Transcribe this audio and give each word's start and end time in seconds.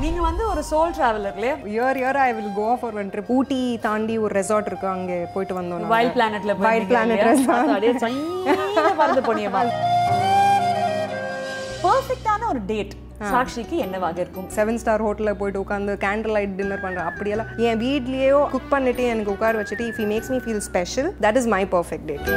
நீங்க 0.00 0.20
வந்து 0.22 0.42
ஒரு 0.50 0.62
சோல் 0.68 0.94
டிராவலர் 0.96 1.34
இல்லையா? 1.36 1.54
Year 1.72 1.98
year 2.00 2.18
I 2.20 2.28
will 2.36 2.52
go 2.56 2.68
for 2.78 2.94
one 2.96 3.10
trip 3.12 3.30
Ooty 3.34 3.58
தாண்டி 3.84 4.14
ஒரு 4.24 4.32
ரெசார்ட் 4.38 4.68
இருக்கு 4.70 4.88
அங்கே 4.92 5.18
போயிட்டு 5.32 5.54
வந்தோம் 5.58 5.92
வைல்ட் 5.92 6.14
பிளானட்ல 6.16 6.54
வைல்ட் 6.62 6.88
பிளானட் 6.90 7.22
அப்படியே 7.66 7.92
சைனா 8.02 8.64
பறந்து 9.00 9.22
போனியமா 9.28 9.62
பர்ஃபெக்ட்டான 11.84 12.42
ஒரு 12.50 12.60
டேட் 12.66 12.92
சாக்ஷிக்கு 13.30 13.76
என்னவாக 13.84 14.18
இருக்கும்? 14.22 14.46
செவன் 14.54 14.78
ஸ்டார் 14.80 15.02
ஹோட்டலில் 15.04 15.38
போயிட்டு 15.40 15.60
உட்காந்து 15.60 15.92
கேண்டில் 16.04 16.34
லைட் 16.36 16.56
டின்னர் 16.58 16.82
பண்ணுறேன் 16.84 17.08
அப்படியெல்லாம் 17.10 17.50
என் 17.66 17.80
வீட்லேயோ 17.82 18.40
குக் 18.52 18.72
பண்ணிட்டு 18.72 19.04
எனக்கு 19.12 19.34
உட்கார 19.34 19.60
வச்சுட்டு 19.60 19.86
if 19.88 20.00
he 20.00 20.06
makes 20.12 20.32
me 20.32 20.40
feel 20.44 20.64
special 20.66 21.10
that 21.22 21.38
is 21.40 21.48
my 21.52 21.62
perfect 21.72 22.08
date 22.10 22.28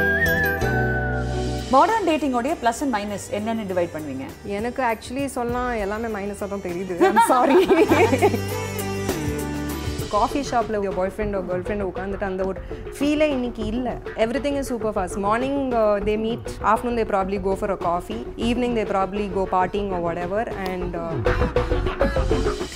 modern 1.74 2.06
டேட்டிங்கோடைய 2.08 2.52
plus 2.62 2.80
and 2.82 2.94
minus 2.94 3.24
என்னென்னு 3.38 3.64
டிவைட் 3.70 3.94
பண்ணுவீங்க? 3.94 4.26
எனக்கு 4.58 4.82
ஆக்சுவலி 4.90 5.24
சொன்னால் 5.36 5.78
எல்லாமே 5.84 6.08
மைனஸாக 6.16 6.48
தான் 6.52 6.66
தெரியுது. 6.66 6.94
சாரி 7.32 7.56
காஃபி 10.14 10.40
ஷாப்பில் 10.50 10.78
ஒரு 10.80 10.92
பாய் 10.98 11.12
ஃப்ரெண்டோ 11.14 11.40
கேர்ள் 11.48 11.64
ஃப்ரெண்டோ 11.66 11.86
உட்காந்துட்டு 11.90 12.26
அந்த 12.30 12.44
ஒரு 12.50 12.58
ஃபீலே 12.96 13.28
இன்னைக்கு 13.36 13.64
இல்லை. 13.72 13.94
Everything 14.46 14.58
is 14.60 14.70
super 14.72 14.94
fast 14.96 15.18
morning 15.26 15.60
they 16.08 16.14
meet 16.24 16.46
afternoon 16.72 16.98
they 17.00 17.06
probably 17.12 17.38
go 17.46 17.54
for 17.60 17.74
a 17.76 17.78
coffee 17.88 18.18
evening 18.48 18.76
they 18.80 18.84
probably 18.94 19.26
go 19.38 19.44
partying 19.56 19.90
whatever 20.26 20.50
and 20.68 20.96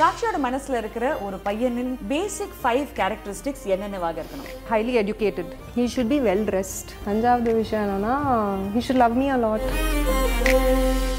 சாக்ஷியோட 0.01 0.37
மனசுல 0.47 0.77
இருக்கிற 0.83 1.07
ஒரு 1.27 1.37
பையனின் 1.47 1.93
பேசிக் 2.12 2.55
ஃபைவ் 2.62 2.87
கேரக்டரிஸ்டிக்ஸ் 3.01 3.65
என்னென்னவாக 3.74 4.16
இருக்கணும்? 4.23 4.49
Highly 4.71 4.95
educated 5.02 5.52
he 5.77 5.85
should 5.95 6.12
be 6.15 6.21
well 6.29 6.47
dressed 6.51 6.93
அஞ்சாவது 7.12 7.55
விஷயம் 7.62 7.85
என்னன்னா 7.87 8.15
he 8.77 8.83
should 8.88 9.02
love 9.05 9.19
me 9.23 9.29
a 9.37 9.41
lot 9.47 9.66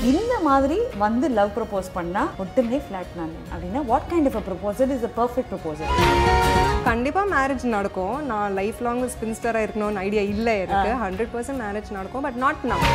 இந்த 0.10 0.36
மாதிரி 0.46 0.78
வந்து 1.02 1.26
லவ் 1.38 1.50
ப்ரப்போஸ் 1.56 1.88
பண்ணா 1.96 2.22
ஒட்டுமே 2.44 2.78
ஃபிளாட் 2.86 3.12
நான். 3.18 3.34
அப்படின்னா 3.52 3.82
what 3.90 4.08
kind 4.12 4.28
of 4.30 4.38
a 4.40 4.42
proposal 4.48 4.92
is 4.96 5.06
a 5.08 5.12
perfect 5.18 5.50
proposal 5.52 5.92
கண்டிப்பாக 6.88 7.26
மேரேஜ் 7.34 7.66
நடக்கும். 7.76 8.16
நான் 8.30 8.56
லைஃப் 8.60 8.80
லாங் 8.88 9.02
ஸ்பின்ஸ்டராக 9.16 9.66
இருக்கணும்னு 9.66 10.02
ஐடியா 10.06 10.24
இல்லை 10.34 10.56
எனக்கு. 10.64 10.92
ஹண்ட்ரட் 11.04 11.32
பர்சன்ட் 11.36 11.62
மேரேஜ் 11.66 11.92
நடக்கும் 11.98 12.26
பட் 12.28 12.40
நாட் 12.46 12.64
நவ் 12.72 12.86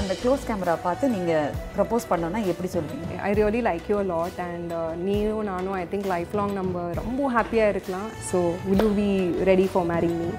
அந்த 0.00 0.12
க்ளோஸ் 0.22 0.48
கேமரா 0.50 0.76
பார்த்து 0.86 1.12
நீங்க 1.16 1.34
ப்ரப்போஸ் 1.76 2.08
பண்ணோம்னா 2.12 2.42
எப்படி 2.54 2.70
சொல்வீங்க 2.76 3.20
I 3.28 3.32
really 3.40 3.62
like 3.70 3.90
you 3.92 4.00
lot 4.14 4.40
and 4.48 4.72
நீயும் 5.06 5.44
நானும் 5.52 5.76
ஐ 5.82 5.84
திங்க் 5.94 6.10
லைஃப் 6.14 6.34
லாங் 6.40 6.54
நம்ம 6.60 6.86
ரொம்ப 7.02 7.30
ஹாப்பியாக 7.36 7.74
இருக்கலாம். 7.76 8.08
So 8.30 8.40
will 8.70 8.84
you 8.86 8.90
be 9.02 9.10
ready 9.52 9.68
for 9.74 9.88
marrying 9.92 10.18
me 10.22 10.30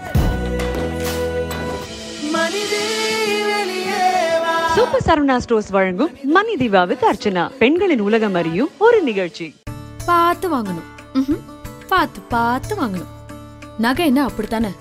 super 4.75 5.01
Saravana 5.05 5.37
stores 5.37 5.69
வழங்கும் 5.69 6.11
மணி 6.23 6.55
தீபா 6.55 6.87
வித் 6.87 7.03
அர்ச்சனா. 7.03 7.47
பெண்களின் 7.57 7.99
உலகம் 7.99 8.33
அறியும் 8.33 8.69
ஒரு 8.77 9.01
நிகழ்ச்சி. 9.01 9.55
பார்த்து 10.05 10.47
வாங்கணும். 10.55 10.87
பார்த்து 11.87 12.21
பார்த்து 12.21 12.75
வாங்கணும். 12.75 13.11
நகை 13.77 14.05
என்ன 14.05 14.23
அப்படித்தானே? 14.23 14.71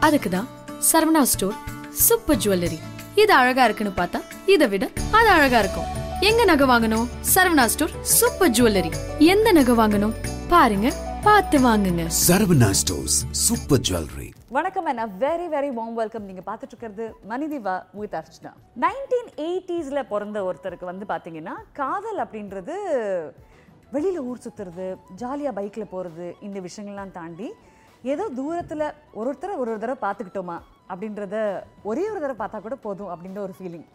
அதுக்கு 0.00 0.30
தான் 0.30 0.48
சரவணா 0.92 1.22
ஸ்டோர். 1.22 1.54
Super 1.92 2.36
jewellery. 2.36 2.78
இது 3.14 3.32
அழகா 3.32 3.64
இருக்குன்னு 3.64 3.92
பார்த்தா 3.96 4.20
இதை 4.46 4.68
விட 4.68 4.90
அது 5.10 5.28
அழகா 5.28 5.58
இருக்கும். 5.58 5.84
எங்க 6.20 6.44
நகை 6.44 6.66
வாங்கணும்? 6.68 7.06
Saravana 7.34 7.64
store 7.64 7.90
super 8.02 8.50
jewellery. 8.50 8.92
எந்த 9.18 9.52
நகை 9.52 9.74
வாங்கணும்? 9.74 10.14
பாருங்க 10.48 10.92
பார்த்து 11.22 11.58
வாங்குங்க. 11.58 12.04
Saravana 12.26 12.72
Stores 12.82 13.16
Super 13.46 13.80
Jewelry. 13.90 14.27
வணக்கம் 14.56 14.86
and 14.90 15.16
very 15.22 15.46
very 15.52 15.70
warm 15.76 15.96
welcome 16.00 16.26
நீங்கள் 16.28 16.44
பார்த்துட்டு 16.46 16.72
இருக்கிறது 16.74 17.06
மனிதிவா 17.30 17.74
வித் 17.98 18.14
அர்ச்சனா 18.18 18.50
நைன்டீன் 18.84 19.28
எயிட்டிஸில் 19.46 20.00
பிறந்த 20.12 20.38
ஒருத்தருக்கு 20.48 20.86
வந்து 20.90 21.06
பார்த்தீங்கன்னா 21.10 21.54
காதல் 21.78 22.20
அப்படின்றது 22.24 22.76
வெளியில் 23.90 24.18
ஊர் 24.28 24.42
சுற்றுறது 24.44 24.86
ஜாலியாக 25.22 25.52
பைக்கில் 25.58 25.90
போகிறது 25.92 26.28
இந்த 26.48 26.60
விஷயங்கள்லாம் 26.68 27.14
தாண்டி 27.18 27.48
ஏதோ 28.14 28.26
தூரத்தில் 28.40 28.86
ஒரு 29.18 29.28
ஒருத்தரை 29.30 29.56
ஒரு 29.62 29.70
ஒரு 29.74 29.82
தடவை 29.84 29.98
பார்த்துக்கிட்டோமா 30.06 30.56
அப்படின்றத 30.90 31.36
ஒரே 31.90 32.06
ஒரு 32.12 32.20
தடவை 32.20 32.38
பார்த்தா 32.42 32.64
கூட 32.68 32.78
போதும் 32.86 33.12
அப்படின்ற 33.14 33.42
ஒரு 33.46 33.56
ஃபீலிங் 33.60 33.86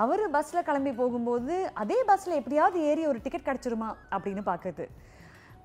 அவர் 0.00 0.24
பஸ்ஸில் 0.30 0.66
கிளம்பி 0.70 0.94
போகும்போது 1.02 1.54
அதே 1.82 2.00
பஸ்ஸில் 2.08 2.38
எப்படியாவது 2.40 2.80
ஏறி 2.90 3.04
ஒரு 3.12 3.20
டிக்கெட் 3.24 3.48
கிடச்சிருமா 3.48 3.90
அப்படின்னு 4.16 4.44
பார்க்குறது. 4.50 4.86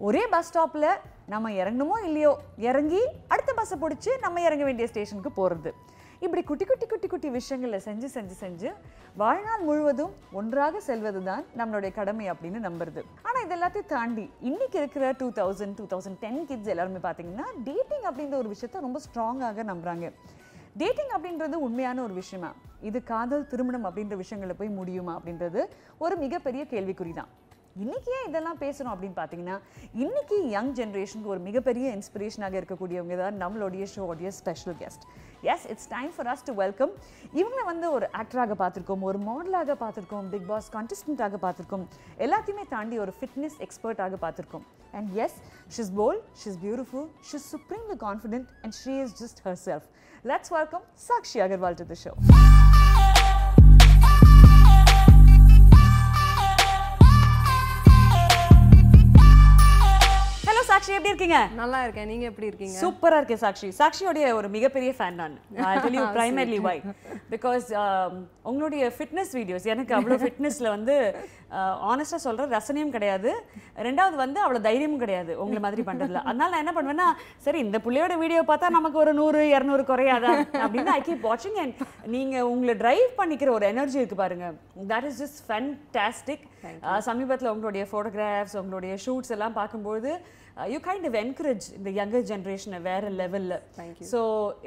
ஒரே 0.02 0.28
பஸ் 0.28 0.54
ஸ்டாப்பில் 0.54 1.00
நம்ம 1.26 1.52
இறங்கணுமோ 1.52 2.04
இல்லையோ 2.06 2.40
இறங்கி 2.58 3.02
அடுத்த 3.28 3.54
பஸ்ஸை 3.54 3.78
பிடிச்சி 3.80 4.09
நம்ம 4.22 4.42
இறங்க 4.42 4.64
வேண்டிய 4.64 4.88
ஸ்டேஷனுக்கு 4.88 5.31
போகிறது 5.31 5.74
இப்படி 6.22 6.44
குட்டி 6.44 6.66
குட்டி 6.66 6.86
குட்டி 6.88 7.08
குட்டி 7.08 7.30
விஷயங்களை 7.30 7.80
செஞ்சு 7.80 8.08
செஞ்சு 8.08 8.34
செஞ்சு 8.34 8.70
வாழ்நாள் 9.16 9.62
முழுவதும் 9.62 10.14
ஒன்றாக 10.31 10.80
செல்வது 10.80 11.24
தான் 11.24 11.46
நம்மளுடைய 11.58 11.92
கடமை 11.94 12.31
அப்படின்னு 12.31 12.59
நம்புறது. 12.59 13.02
ஆனால் 13.22 13.44
இது 13.46 13.56
எல்லாத்தையும் 13.56 13.86
தாண்டி 13.86 14.30
இன்னைக்கு 14.42 14.78
இருக்கிற 14.78 15.12
two 15.12 15.31
thousand 15.31 15.76
two 15.78 15.84
thousand 15.84 16.20
ten 16.20 16.46
kids 16.46 16.68
எல்லாருமே 16.68 17.00
பார்த்தீங்கன்னா 17.00 17.44
டேட்டிங் 17.64 18.02
அப்படின்ற 18.02 18.38
ஒரு 18.38 18.50
விஷயத்த 18.50 18.80
ரொம்ப 18.80 19.00
ஸ்ட்ராங்காக 19.00 19.64
நம்புகிறாங்க 19.64 20.14
டேட்டிங் 20.75 21.10
அப்படின்றது 21.10 21.54
உண்மையான 21.54 22.02
ஒரு 22.02 22.14
விஷயமா? 22.14 22.56
இது 22.81 23.04
காதல் 23.04 23.48
திருமணம் 23.48 23.86
அப்படின்ற 23.86 24.16
விஷயங்களை 24.16 24.56
போய் 24.56 24.68
முடியுமா 24.68 25.20
அப்படின்றது 25.20 25.68
ஒரு 25.98 26.18
மிகப்பெரிய 26.18 26.64
கேள்விக்குறி 26.64 27.14
தான் 27.14 27.28
இன்னைக்கு 27.75 28.09
ஏன் 28.17 28.28
இதெல்லாம் 28.29 28.59
பேசணும் 28.59 28.91
அப்படின்னு 28.94 29.16
பார்த்தீங்கன்னா 29.19 29.56
இன்னைக்கு 29.94 30.35
யங் 30.50 30.73
ஜென்ரேஷனுக்கு 30.75 31.29
ஒரு 31.29 31.39
மிகப்பெரிய 31.39 31.85
இன்ஸ்பிரேஷனாக 31.91 32.59
இருக்கக்கூடியவங்க 32.59 33.16
தான் 33.17 33.39
நம்மளுடைய 33.41 33.85
ஷோடைய 33.94 34.28
special 34.28 34.75
guest 34.81 35.06
yes 35.44 35.66
it's 35.66 35.88
time 35.88 36.12
for 36.16 36.28
us 36.28 36.44
to 36.44 36.53
welcome 36.53 36.91
இவங்களை 37.33 37.63
வந்து 37.66 37.91
ஒரு 37.91 38.07
ஆக்டராக 38.19 38.57
பார்த்துருக்கோம் 38.62 39.01
ஒரு 39.01 39.19
மாடலாக 39.19 39.78
பார்த்துருக்கோம் 39.79 40.29
பிக் 40.29 40.47
பாஸ் 40.47 40.69
கான்டெஸ்டண்ட்டாக 40.75 41.39
பார்த்துருக்கோம் 41.41 41.85
எல்லாத்தையுமே 42.17 42.66
தாண்டி 42.69 43.00
ஒரு 43.00 43.13
ஃபிட்னஸ் 43.19 43.57
எக்ஸ்பர்ட்டாக 43.59 44.19
பார்த்துருக்கோம். 44.22 44.66
And 44.94 45.17
yes 45.17 45.38
she's 45.78 45.94
bold 45.95 46.22
she's 46.44 46.59
beautiful 46.66 47.07
she's 47.31 47.50
supremely 47.56 47.97
confident 47.97 48.50
and 48.63 48.78
she 48.83 48.95
is 49.01 49.16
just 49.22 49.41
herself 49.67 49.88
let's 50.25 50.53
welcome 50.59 50.85
Sakshi 51.09 51.39
Agarwal 51.39 51.73
to 51.73 51.85
the 51.85 52.00
show 52.03 52.13
Sakshi 60.83 60.95
எப்படி 60.99 61.11
இருக்கீங்க? 61.11 61.38
நல்லா 61.59 61.77
இருக்கேன். 61.83 62.07
நீங்கள் 62.11 62.29
எப்படி 62.29 62.47
இருக்கீங்க? 62.49 62.77
சூப்பரா 62.81 63.17
இருக்கு 63.19 63.35
சாக்ஷி. 63.44 63.67
சாக்ஷியோடைய 63.77 64.25
ஒரு 64.39 64.47
மிகப்பெரிய 64.55 64.91
ஃபேன் 64.97 65.19
நான். 65.21 65.35
I 65.67 65.75
tell 65.83 65.95
you 65.97 66.03
primarily 66.16 66.59
why 66.66 66.75
because 67.33 67.67
உங்களுடைய 68.49 68.89
ஃபிட்னஸ் 68.95 69.31
வீடியோஸ் 69.38 69.67
எனக்கு 69.73 69.94
அவ்வளோ 69.97 70.17
ஃபிட்னஸ்ல 70.23 70.67
வந்து 70.75 70.95
ஆனஸ்டா 71.91 72.19
சொல்ற 72.25 72.47
ரசனையும் 72.55 72.94
கிடையாது. 72.95 73.31
ரெண்டாவது 73.88 74.17
வந்து 74.23 74.39
அவ்வளோ 74.45 74.61
தைரியமும் 74.67 75.01
கிடையாது 75.03 75.31
உங்களை 75.44 75.61
மாதிரி 75.67 75.88
பண்றதுல. 75.89 76.21
அதனால 76.29 76.51
நான் 76.53 76.63
என்ன 76.66 76.75
பண்ணுவேன்னா 76.77 77.07
சரி 77.47 77.61
இந்த 77.67 77.79
புள்ளையோட 77.88 78.17
வீடியோ 78.23 78.44
பார்த்தா 78.51 78.75
நமக்கு 78.77 79.00
ஒரு 79.05 79.13
நூறு 79.21 79.41
இரநூறு 79.55 79.85
குறையாதா 79.94 80.35
அப்படின்னு 80.63 80.94
ஐ 80.97 81.01
கீப் 81.07 81.25
வாட்சிங் 81.29 81.59
அண்ட் 81.65 81.81
நீங்க 82.17 82.45
உங்களை 82.51 82.75
டிரைவ் 82.83 83.09
பண்ணிக்கிற 83.21 83.51
ஒரு 83.57 83.67
எனர்ஜி 83.73 84.00
இருக்கு 84.03 84.21
பாருங்க. 84.25 84.47
தட் 84.94 85.09
இஸ் 85.11 85.19
ஜஸ்ட் 85.23 85.41
ஃபேன்டாஸ்டிக் 85.50 86.45
சமீபத்தில் 87.09 87.53
உங்களுடைய 87.55 87.85
ஃபோட்டோகிராஃப்ஸ் 87.91 88.59
உங்களுடைய 88.63 88.95
ஷூட்ஸ் 89.07 89.35
எல்லாம் 89.38 89.59
பார்க்கும்போது 89.61 90.11
யூ 90.58 90.80
கைண்ட் 90.88 91.06
ஆஃப் 91.09 91.16
என்கரேஜ் 91.22 91.66
இந்த 91.78 91.90
யங்கர் 92.00 92.25
ஜென்ரேஷனை 92.31 92.80
வேற 92.88 93.06
லெவலில் 93.19 93.56
so 94.12 94.19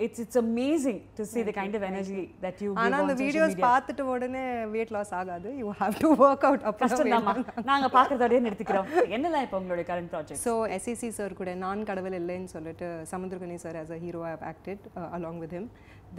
it's 0.04 0.22
it's 0.24 0.38
amazing 0.42 0.98
to 1.18 1.24
see 1.32 1.42
the 1.48 1.54
kind 1.58 1.74
of 1.78 1.82
energy 1.90 2.22
that 2.44 2.56
you 2.64 2.70
give 2.70 2.80
ஆனால் 2.84 3.02
அந்த 3.04 3.14
வீடியோஸ். 3.22 3.54
பார்த்துட்டு 3.66 4.04
உடனே 4.14 4.42
வெயிட் 4.74 4.92
லாஸ் 4.96 5.12
ஆகாது 5.20 5.50
you 5.60 5.74
have 5.80 5.94
to 6.02 6.10
work 6.26 6.46
out 6.48 6.64
கஷ்டம் 6.82 7.12
அப்போ 7.20 7.34
நாங்க 7.70 7.88
பார்க்கறதோடய 7.96 8.40
நிறுத்திக்கிறோம். 8.46 8.88
என்னெல்லாம் 9.16 9.46
இப்போ 9.46 9.58
உங்களுடைய 9.62 9.86
கரண்ட் 9.92 10.12
ப்ராஜெக்ட் 10.14 10.42
ஸோ 10.46 10.54
எஸ்இசி 10.78 11.10
சார் 11.18 11.38
கூட 11.40 11.54
நான் 11.64 11.86
கடவுள் 11.90 12.18
இல்லைன்னு 12.20 12.52
சொல்லிட்டு 12.56 12.88
Samuthirakani 13.12 13.58
sir 13.66 13.78
as 13.82 13.94
a 13.98 14.00
hero 14.06 14.22
have 14.30 14.44
acted 14.52 14.84
along 15.16 15.40
with 15.44 15.56
him 15.58 15.70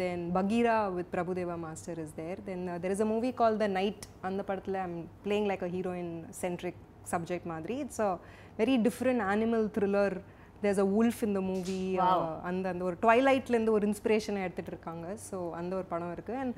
then 0.02 0.26
Bagheera 0.40 0.80
with 0.98 1.12
Prabhudeva 1.16 1.58
master 1.68 2.02
is 2.06 2.18
there 2.24 2.42
then 2.50 2.66
there 2.84 2.96
is 2.98 3.06
a 3.08 3.12
movie 3.14 3.32
call 3.42 3.62
the 3.64 3.70
night 3.80 4.06
அந்த 4.30 4.44
படத்தில் 4.50 4.80
I'm 4.88 4.98
playing 5.28 5.50
like 5.54 5.66
a 5.70 5.74
heroine 5.78 6.14
centric 6.44 6.82
subject 7.12 7.48
மாதிரி. 7.52 7.76
It's 7.84 8.02
a 8.06 8.10
very 8.62 8.76
different 8.88 9.24
animal 9.34 9.66
thriller 9.78 10.16
there's 10.64 10.82
a 10.84 10.88
wolf 11.00 11.20
இந்த 11.28 11.40
movie 11.50 11.80
அந்த 12.50 12.66
அந்த 12.74 12.84
ஒரு 12.90 12.96
ட்வைலைட்லேருந்து 13.04 13.76
ஒரு 13.78 13.86
இன்ஸ்பிரேஷனை 13.90 14.40
எடுத்துகிட்டு 14.46 14.74
இருக்காங்க. 14.74 15.08
ஸோ 15.28 15.38
அந்த 15.60 15.72
ஒரு 15.80 15.88
படம் 15.92 16.14
இருக்குது 16.16 16.40
அண்ட் 16.44 16.56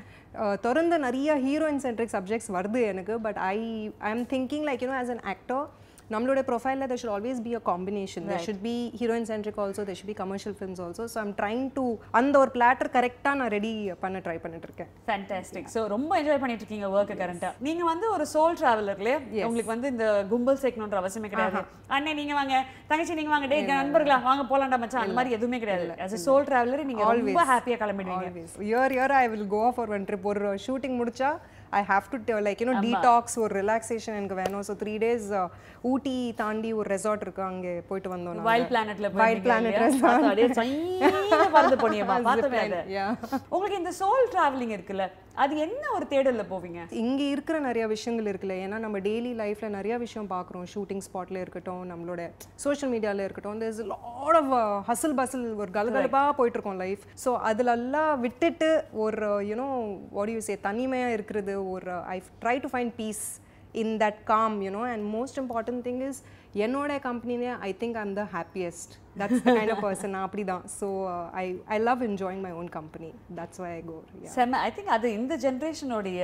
தொடர்ந்து 0.68 0.98
நிறைய 1.08 1.36
ஹீரோயின் 1.48 1.82
சென்ட்ரிக் 1.86 2.16
சப்ஜெக்ட்ஸ் 2.18 2.52
வருது 2.58 2.82
எனக்கு. 2.92 3.16
But 3.26 3.40
I 3.54 3.58
I 4.08 4.12
am 4.16 4.26
thinking 4.36 4.66
like 4.70 4.84
you know 4.86 4.98
as 5.02 5.14
an 5.16 5.26
actor 5.34 5.66
நம்மளோட 6.14 6.40
ப்ரொஃபைலில் 6.50 6.88
there 6.90 7.00
should 7.02 7.14
always 7.16 7.40
be 7.48 7.52
a 7.60 7.62
combination. 7.72 8.22
There 8.30 8.44
should 8.46 8.62
be 8.68 8.76
heroine 9.00 9.26
centric 9.32 9.58
also 9.64 9.82
there 9.88 9.98
should 10.00 10.12
be 10.12 10.16
commercial 10.22 10.54
films 10.60 10.80
also. 10.86 11.04
So 11.12 11.18
i'm 11.24 11.34
trying 11.42 11.66
to 11.78 11.84
அந்த 12.20 12.36
ஒரு 12.44 12.52
platter 12.56 12.90
கரெக்டாக 12.96 13.34
நான் 13.40 13.52
ready 13.56 13.74
பண்ண 14.04 14.22
try 14.26 14.38
பண்ணிட்டு 14.44 14.68
இருக்கேன். 14.70 14.90
Fantastic 15.10 15.70
so 15.76 15.82
ரொம்ப 15.96 16.12
என்ஜாய் 16.22 16.42
பண்ணிட்டு 16.44 16.64
இருக்கீங்க 16.64 16.90
ஒர்க்கு 16.96 17.18
கரண்டா 17.22 17.52
நீங்க 17.68 17.84
வந்து 17.92 18.08
ஒரு 18.16 18.26
சோல் 18.34 18.58
டிராவலர் 18.62 19.00
இல்லையா? 19.02 19.20
உங்களுக்கு 19.50 19.74
வந்து 19.76 19.92
இந்த 19.94 20.08
கும்பல் 20.32 20.62
சேர்க்கணுன்ற 20.64 21.00
அவசியமே 21.04 21.32
கிடையாது. 21.34 21.64
அண்ணே 21.98 22.14
நீங்க 22.22 22.34
வாங்க. 22.40 22.56
தங்கச்சி 22.92 23.20
நீங்க 23.20 23.34
வாங்க. 23.36 23.50
டே 23.54 23.60
நண்பர்களா 23.72 24.20
வாங்க 24.30 24.46
போலாம்டா 24.54 24.82
மச்சான். 24.86 25.06
அந்த 25.06 25.18
மாதிரி 25.20 25.38
எதுவுமே 25.40 25.60
கிடையாது. 25.66 25.88
as 26.08 26.18
a 26.18 26.24
சோல் 26.28 26.50
டிராவலர் 26.50 26.88
நீங்க 26.92 27.06
ரொம்ப 27.12 27.46
ஹாப்பியா 27.54 27.80
கிளம்பிடுவீங்க. 27.86 28.28
Year 28.72 28.96
year 28.98 29.16
I 29.22 29.26
will 29.36 29.48
go 29.56 29.64
for 29.78 29.94
one 29.98 30.08
trip 30.10 30.28
ஒரு 30.34 30.52
ஷூட்டிங் 30.68 30.98
முடிச்சா 31.02 31.32
I 31.80 31.82
have 31.92 32.06
to 32.30 32.36
like 32.48 32.62
you know 32.64 32.76
detox 32.86 33.38
ஒரு 33.44 33.54
ரிலாக்ஸேஷன் 33.62 34.18
எனக்கு 34.20 34.38
வேணும். 34.42 34.64
ஸோ 34.70 34.76
த்ரீ 34.82 34.94
டேஸ் 35.06 35.30
ஊட்டி 35.92 36.18
தாண்டி 36.42 36.72
ஒரு 36.80 36.88
ரெசார்ட் 36.96 37.24
இருக்கு 37.26 37.44
அங்கே 37.52 37.74
போயிட்டு 37.90 38.12
வந்தோம் 38.16 38.44
வைல்ட் 38.50 38.72
பிளானட்ல 38.74 39.12
வைல்ட் 39.22 39.44
பிளானட். 39.48 39.80
உங்களுக்கு 43.56 43.82
இந்த 43.82 43.94
சோல் 44.02 44.30
டிராவலிங் 44.36 44.76
இருக்குல்ல 44.78 45.08
அது 45.44 45.54
என்ன 45.66 45.84
ஒரு 45.98 46.06
தேடல்ல 46.14 46.44
போவீங்க? 46.52 46.80
இங்கே 47.02 47.26
இருக்கிற 47.34 47.58
நிறைய 47.68 47.84
விஷயங்கள் 47.94 48.30
இருக்குல்ல. 48.32 48.56
ஏன்னா 48.64 48.78
நம்ம 48.86 48.98
டெய்லி 49.06 49.32
லைஃப்பில் 49.42 49.76
நிறைய 49.78 49.98
விஷயம் 50.06 50.32
பார்க்குறோம். 50.34 50.66
ஷூட்டிங் 50.74 51.04
ஸ்பாட்டில் 51.06 51.42
இருக்கட்டும் 51.44 51.84
நம்மளோட 51.92 52.22
சோஷியல் 52.66 52.94
மீடியாவில் 52.96 53.26
இருக்கட்டும் 53.28 53.48
lot 53.50 54.36
of 54.40 54.48
uh, 54.56 54.80
hustle 54.88 55.14
bustle 55.20 55.44
ஒரு 55.64 55.72
கலகலப்பாக 55.76 56.32
போயிட்டுருக்கோம் 56.40 56.80
லைஃப் 56.82 57.04
ஸோ 57.24 57.30
அதிலெல்லாம் 57.50 58.12
விட்டுட்டு 58.24 58.70
ஒரு 59.04 59.30
யூனோ 59.50 59.68
வாட் 60.18 60.32
யூ 60.34 60.42
சே 60.48 60.56
தனிமையாக 60.68 61.16
இருக்கிறது 61.18 61.54
ஒரு 61.59 61.97
I 62.07 62.23
try 62.41 62.57
to 62.59 62.69
find 62.69 62.95
peace 62.97 63.25
in 63.75 63.99
that 63.99 64.25
calm 64.25 64.57
you know 64.61 64.83
and 64.91 65.05
most 65.15 65.39
important 65.39 65.83
thing 65.83 66.03
is 66.09 66.21
என்னோட 66.55 66.99
கம்பெனிலே 67.01 67.53
I 67.61 67.73
think 67.73 67.97
I'm 67.97 68.15
the 68.15 68.25
happiest 68.33 68.93
that's 69.16 69.44
the 69.46 69.58
kind 69.58 69.74
of 69.76 69.84
person 69.86 70.14
நான் 70.16 70.28
அப்படி 70.28 70.44
தான் 70.52 70.64
so 70.80 70.88
I 71.42 71.46
I 71.76 71.80
love 71.88 72.02
enjoying 72.10 72.42
my 72.46 72.54
own 72.62 72.72
company 72.80 73.12
that's 73.40 73.62
why 73.64 73.70
I 73.76 73.84
go 73.92 73.98
செம்ம 74.38 74.64
I 74.66 74.72
think 74.78 74.96
அது 74.98 75.08
இந்த 75.20 75.36
ஜென்ரேஷனுடைய 75.46 76.24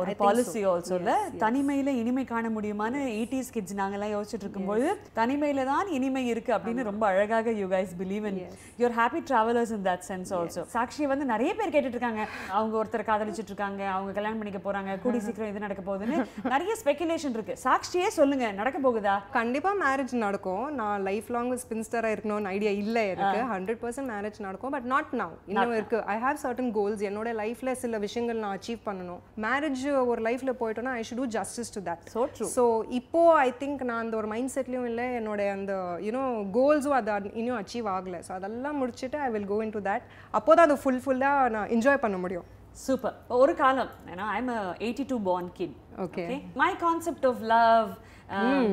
ஒரு 0.00 0.12
policy 0.20 0.60
also 0.70 0.96
இல்ல? 0.98 1.12
தனிமையில 1.42 1.92
இனிமை 2.00 2.24
காண 2.24 2.50
முடியுமான்னு 2.56 3.00
எயிட்டிஸ் 3.14 3.50
கிட்ஸ் 3.54 3.76
நாங்கெல்லாம் 3.80 4.12
யோசிச்சுட்டு 4.12 4.44
இருக்கும்போது 4.46 4.86
தனிமையில 5.18 5.64
தான் 5.70 5.88
இனிமை 5.96 6.22
இருக்கு 6.32 6.52
அப்படின்னு 6.56 6.82
ரொம்ப 6.90 7.04
அழகாக 7.12 7.54
you 7.60 7.66
guys 7.72 7.94
believe 8.02 8.26
in 8.30 8.38
your 8.82 8.94
happy 8.98 9.20
travellers 9.30 9.72
in 9.76 9.84
that 9.88 10.04
sense 10.10 10.30
also 10.38 10.62
சாக்ஷியை 10.76 11.08
வந்து 11.12 11.26
நிறைய 11.32 11.50
பேர் 11.58 11.72
கேட்டுட்டு 11.74 11.98
இருக்காங்க. 11.98 12.22
அவங்க 12.58 12.74
ஒருத்தர் 12.80 13.08
காதலிச்சிட்டு 13.10 13.52
இருக்காங்க 13.52 13.82
அவங்க 13.94 14.12
கல்யாணம் 14.18 14.40
பண்ணிக்க 14.42 14.60
போறாங்க 14.68 14.94
கூடி 15.06 15.20
சீக்கிரம் 15.26 15.50
இது 15.52 15.64
நடக்க 15.66 15.84
போகுதுன்னு 15.88 16.18
நிறைய 16.54 16.74
ஸ்பெகுலேஷன் 16.82 17.36
இருக்கு. 17.38 17.56
சாக்ஷியே 17.66 18.08
சொல்லுங்க 18.18 18.46
நடக்க 18.60 18.78
போகுதா? 18.86 19.16
கண்டிப்பா 19.38 19.72
மேரேஜ் 19.84 20.14
நடக்கும். 20.24 20.64
நான் 20.80 21.04
லைஃப் 21.08 21.28
லாங் 21.36 21.52
ஸ்பின்ஸ்டரா 21.94 22.12
இருக்கணும்னு 22.14 22.50
ஐடியா 22.56 22.70
இல்ல 22.82 22.98
எனக்கு 23.14 23.40
ஹண்ட்ரட் 23.52 23.80
பர்சன்ட் 23.82 24.10
மேரேஜ் 24.12 24.38
நடக்கும். 24.46 24.72
பட் 24.76 24.86
நாட் 24.92 25.10
நவ் 25.20 25.34
இன்னும் 25.50 25.74
இருக்கு. 25.78 25.98
ஐ 26.14 26.16
ஹேவ் 26.24 26.38
சர்டன் 26.44 26.70
கோல்ஸ் 26.78 27.02
என்னோட 27.08 27.28
லைஃப்ல 27.42 27.72
சில 27.82 27.98
விஷயங்கள் 28.06 28.40
நான் 28.44 28.54
அச்சீவ் 28.58 28.80
பண்ணணும். 28.88 29.20
மேரேஜ் 29.46 29.84
ஒரு 30.12 30.22
லைஃப்ல 30.28 30.52
போயிட்டோம்னா 30.62 30.94
I 31.00 31.02
should 31.08 31.20
do 31.22 31.28
justice 31.36 31.72
to 31.76 31.82
that 31.90 32.04
So 32.14 32.24
true. 32.36 32.48
So 32.56 32.64
இப்போ 33.00 33.22
ஐ 33.46 33.48
திங்க் 33.62 33.84
நான் 33.90 34.02
அந்த 34.04 34.16
ஒரு 34.22 34.30
மைண்ட் 34.34 34.52
செட்லயும் 34.56 34.88
இல்லை 34.92 35.06
என்னோட 35.20 35.44
அந்த 35.58 35.74
யூனோ 36.08 36.24
கோல்ஸும் 36.58 36.96
அது 37.00 37.30
இன்னும் 37.42 37.60
அச்சீவ் 37.62 37.88
ஆகல. 37.96 38.18
ஸோ 38.28 38.32
அதெல்லாம் 38.38 38.78
முடிச்சுட்டு 38.82 39.20
I 39.26 39.30
will 39.36 39.50
go 39.54 39.60
into 39.78 39.82
that 39.90 40.06
அப்போ 40.40 40.50
தான் 40.58 40.66
அது 40.68 40.78
ஃபுல்ஃபுல்லாக 40.84 41.52
நான் 41.56 41.70
என்ஜாய் 41.76 42.02
பண்ண 42.06 42.18
முடியும். 42.24 42.48
சூப்பர் 42.86 43.16
ஒரு 43.42 43.52
காலம். 43.62 43.90
ஏன்னா 44.12 44.24
I'm 44.38 44.52
eighty 44.86 45.06
two 45.12 45.18
born 45.30 45.50
kid 45.60 45.76
Okay. 46.04 46.28
My 46.60 46.70
concept 46.84 47.26
of 47.28 47.42
love 47.52 47.90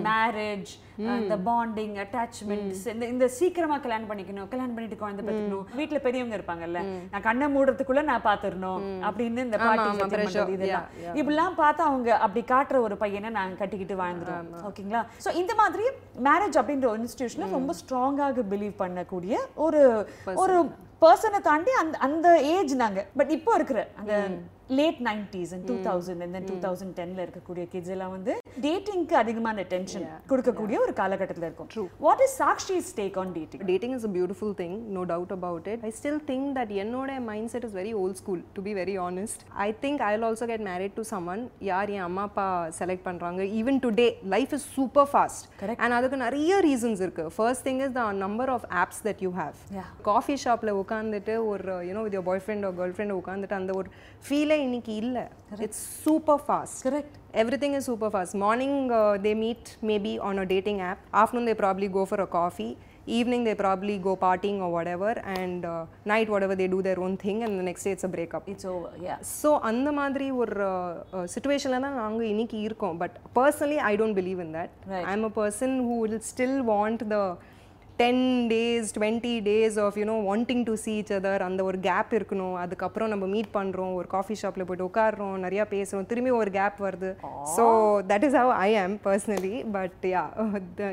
marriage 0.05 0.71
இந்த 1.19 1.35
பாண்டிங் 1.45 1.95
அட்டாச்மெண்ட்ஸ் 2.03 2.83
இந்த 2.87 3.05
இந்த 3.07 3.25
சீக்கிரமா 3.37 3.77
கல்யாணம் 3.77 4.09
பண்ணிக்கணும் 4.09 4.49
கல்யாணம் 4.51 4.75
பண்ணிட்டு 4.75 4.97
குழந்தை 4.97 5.23
பெற்றுக்கணும் 5.23 5.65
வீட்ல 5.73 5.99
பெரியவங்க 5.99 6.35
இருப்பாங்கல்ல 6.37 6.81
நான் 7.11 7.25
கண்ணை 7.27 7.47
மூடுறதுக்குள்ள 7.55 8.03
நான் 8.03 8.25
பாத்துறணும் 8.27 8.79
அப்படின்னு 9.07 9.45
இந்த 9.45 9.57
பாட்டி. 9.61 9.87
இதெல்லாம். 10.57 10.87
இப்படிலாம் 11.15 11.57
பார்த்தா 11.59 11.85
அவங்க 11.89 12.11
அப்படி 12.19 12.43
காட்டுற 12.47 12.79
ஒரு 12.81 12.97
பையனை 12.97 13.31
நாங்க 13.31 13.55
கட்டிக்கிட்டு 13.55 13.97
வாழ்ந்துரும் 14.01 14.51
ஓகேங்களா? 14.69 15.03
சோ 15.25 15.31
இந்த 15.41 15.55
மாதிரி 15.55 15.85
மேரேஜ் 16.23 16.59
அப்படின்ற 16.61 16.87
ஒரு 16.87 17.01
இன்ஸ்டிடியூஷன்ல 17.01 17.49
ரொம்ப 17.51 17.75
ஸ்ட்ராங்காக 17.81 18.45
பிலீவ் 18.51 18.75
பண்ணக்கூடிய 18.79 19.35
ஒரு 19.57 19.81
ஒரு 20.37 20.57
பர்சனை 21.01 21.39
தாண்டி 21.41 21.71
அந்த 21.79 21.95
அந்த 21.99 22.27
ஏஜ் 22.51 22.73
நாங்க. 22.81 23.01
பட் 23.17 23.31
இப்போ 23.31 23.51
இருக்கிற 23.55 23.79
அந்த 23.99 24.13
late 24.79 24.99
nineties 25.07 25.53
two 25.69 25.75
thousand 25.87 26.21
and 26.25 26.47
two 26.49 26.57
thousand 26.65 26.93
டென்ல 26.99 27.19
இருக்கக்கூடிய 27.25 27.63
கிட்ஸ் 27.73 27.93
எல்லாம் 27.95 28.13
வந்து 28.15 28.33
டேட்டிங்க்கு 28.65 29.15
அதிகமான 29.21 29.63
அட்டென்ஷன் 29.65 30.05
கொடுக்கக்கூடிய 30.31 30.77
ஒரு 30.85 30.93
காலகட்டத்துல 30.99 31.47
இருக்கும் 31.49 31.89
what 32.05 32.23
is 32.25 32.35
Sakshi's 32.43 32.91
take 32.99 33.17
on 33.23 33.33
dating 33.37 33.65
dating 33.71 33.93
is 33.97 34.03
a 34.03 34.13
beautiful 34.17 34.51
thing 34.53 34.73
no 34.97 35.03
doubt 35.05 35.31
about 35.37 35.65
it 35.73 35.81
i 35.89 35.93
still 35.99 36.19
think 36.29 36.45
that 36.57 36.69
என்னோட 36.83 37.17
mindset 37.29 37.65
is 37.67 37.73
very 37.81 37.93
old 38.01 38.15
school 38.21 38.39
to 38.55 38.61
be 38.61 38.73
very 38.73 38.95
honest 39.05 39.39
i 39.67 39.71
think 39.83 40.05
i'll 40.07 40.25
also 40.29 40.47
get 40.53 40.63
married 40.71 40.95
to 40.99 41.05
someone 41.13 41.43
யார் 41.69 41.91
என் 41.95 42.05
அம்மா 42.07 42.23
அப்பா 42.29 42.47
select 42.79 43.05
பண்றாங்க 43.09 43.41
even 43.59 43.75
today 43.79 44.09
life 44.35 44.53
is 44.53 44.63
super 44.77 45.05
fast 45.15 45.41
and 45.83 45.91
அதுக்கு 45.97 46.19
நிறைய 46.25 46.61
reasons 46.61 47.03
இருக்கு 47.05 47.25
thing 47.63 47.79
is 47.81 47.91
the 47.91 48.07
number 48.23 48.47
of 48.49 48.63
apps 48.83 48.99
that 49.01 49.19
you 49.21 49.33
have 49.33 49.57
Yeah. 49.77 49.87
Coffee 50.09 50.35
ஷாப்ல 50.45 50.71
உட்காந்துட்டு 50.81 51.35
ஒரு 51.51 51.75
you know 51.89 52.03
with 52.07 52.17
boyfriend 52.45 52.65
girlfriend 52.95 53.15
உட்காந்துட்டு 53.19 53.57
அந்த 53.59 53.73
ஒரு 53.79 53.89
ஃபீலே 54.25 54.57
இன்னைக்கு 54.63 54.93
இல்ல 55.03 55.17
it's 55.67 55.83
super 56.05 56.41
fast 56.45 56.81
correct 56.87 57.17
Everything 57.33 57.73
is 57.75 57.85
super 57.85 58.09
fast. 58.09 58.35
Morning 58.35 58.91
uh, 58.91 59.17
they 59.17 59.33
meet 59.33 59.77
maybe 59.81 60.19
on 60.19 60.39
a 60.39 60.45
dating 60.45 60.81
app. 60.81 60.99
Afternoon 61.13 61.45
they 61.45 61.53
probably 61.55 61.87
go 61.89 62.05
for 62.05 62.19
a 62.19 62.27
coffee. 62.29 62.71
Evening 63.07 63.45
they 63.45 63.55
probably 63.55 63.97
go 63.97 64.15
partying 64.17 64.59
or 64.59 64.69
whatever. 64.69 65.11
And 65.35 65.63
uh, 65.65 65.85
night 66.05 66.29
whatever 66.29 66.55
they 66.55 66.67
do 66.67 66.81
their 66.81 66.99
own 66.99 67.15
thing. 67.15 67.43
And 67.43 67.57
the 67.57 67.63
next 67.63 67.83
day 67.83 67.91
it's 67.91 68.03
a 68.03 68.11
breakup. 68.15 68.43
It's 68.53 68.67
over 68.71 68.97
yeah 69.05 69.15
so 69.31 69.51
அந்த 69.69 69.91
மாதிரி 69.99 70.27
ஒரு 70.41 70.67
சுச்சுவேஷனில் 71.35 71.85
தான் 71.85 71.97
நாங்கள் 72.03 72.29
இன்னைக்கு 72.33 72.59
இருக்கோம் 72.67 72.99
but 73.03 73.15
personally 73.39 73.79
I 73.91 73.93
don't 74.01 74.17
believe 74.19 74.41
in 74.45 74.53
that 74.59 74.75
I 75.01 75.13
am 75.15 75.25
a 75.29 75.33
person 75.39 75.75
who 75.87 75.97
will 76.03 76.19
still 76.31 76.59
want 76.73 77.05
the 77.15 77.19
ten 78.01 78.23
days 78.53 78.91
twenty 78.97 79.33
days 79.49 79.77
of 79.85 79.97
you know 80.01 80.17
wanting 80.29 80.63
to 80.69 80.75
see 80.83 80.95
each 81.01 81.13
other 81.19 81.35
அந்த 81.47 81.61
ஒரு 81.69 81.79
கேப் 81.87 82.11
இருக்கணும். 82.19 82.55
அதுக்கப்புறம் 82.63 83.11
நம்ம 83.13 83.29
மீட் 83.35 83.51
பண்ணுறோம் 83.57 83.93
ஒரு 83.99 84.09
காஃபி 84.15 84.37
ஷாப்பில் 84.43 84.65
போயிட்டு 84.69 84.87
உட்காடுறோம் 84.89 85.35
நிறையா 85.45 85.65
பேசுகிறோம் 85.75 86.09
திரும்பி 86.11 86.33
ஒரு 86.41 86.53
கேப் 86.59 86.79
வருது. 86.87 87.11
So 87.57 87.65
that 88.13 88.27
is 88.29 88.37
how 88.41 88.53
I 88.67 88.69
am 88.83 88.97
personally 89.07 89.55
but 89.77 90.05
yeah 90.13 90.23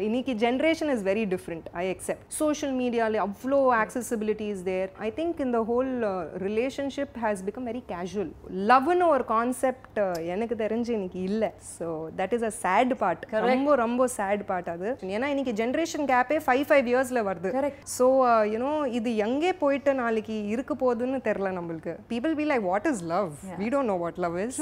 இன்னைக்கு 0.08 0.34
generation 0.46 0.92
is 0.96 1.04
very 1.10 1.26
different 1.34 1.68
I 1.84 1.86
accept 1.94 2.24
social 2.42 2.74
மீடியாவில் 2.82 3.20
அவ்வளோ 3.28 3.60
accessibility 3.82 4.46
is 4.54 4.60
there. 4.68 4.86
I 5.06 5.10
think 5.16 5.34
in 5.44 5.50
the 5.56 5.60
whole 5.68 5.92
uh, 6.08 6.12
relationship 6.46 7.10
has 7.24 7.36
become 7.46 7.64
very 7.70 7.82
casual. 7.92 8.28
லவ்னு 8.70 9.06
ஒரு 9.14 9.24
concept 9.32 9.98
எனக்கு 10.34 10.54
தெரிஞ்சு 10.62 10.90
இன்னைக்கு 10.96 11.20
இல்லை. 11.28 11.50
So 11.76 11.86
that 12.18 12.34
is 12.36 12.46
a 12.48 12.52
sad 12.64 12.92
part 13.02 13.22
ரொம்ப 13.50 13.76
ரொம்ப 13.82 14.08
சேட் 14.18 14.42
பார்ட் 14.50 14.70
அது. 14.74 14.88
ஏன்னா 15.16 15.28
இன்னைக்கு 15.34 15.54
ஜென்ரேஷன் 15.62 16.06
கேப்பே 16.12 16.38
ஃபைவ் 16.46 16.64
ஃபைவ் 16.70 16.84
இயர்ஸ்ல 16.98 17.22
வருது. 17.28 17.50
ஸோ 17.96 18.06
யூனோ 18.52 18.70
இது 18.98 19.10
எங்கே 19.26 19.52
போயிட்டு 19.62 19.92
நாளைக்கு 20.02 20.36
இருக்க 20.54 20.72
போகுதுன்னு 20.82 21.20
தெரில 21.28 21.50
நம்மளுக்கு. 21.58 21.94
People 22.12 22.34
be 22.40 22.46
like 22.50 22.64
what 22.70 22.88
is 22.92 23.02
love 23.14 23.30
we 23.60 23.68
don't 23.74 23.90
know 23.92 23.98
what 24.04 24.20
love 24.26 24.36
is 24.46 24.60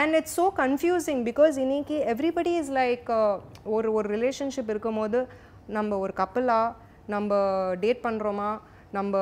and 0.00 0.14
it's 0.20 0.36
so 0.40 0.46
confusing 0.62 1.22
because 1.30 1.56
இன்னைக்கு 1.64 1.98
எவ்ரிபடி 2.14 2.54
இஸ் 2.60 2.72
லைக் 2.80 3.10
ஒரு 3.76 3.90
ஒரு 3.96 4.06
ரிலேஷன்ஷிப் 4.16 4.70
இருக்கும் 4.74 5.00
போது 5.02 5.20
நம்ம 5.76 5.98
ஒரு 6.04 6.14
கப்பலா 6.22 6.60
நம்ம 7.14 7.34
டேட் 7.82 8.04
பண்ணுறோமா 8.06 8.50
நம்ம 8.96 9.20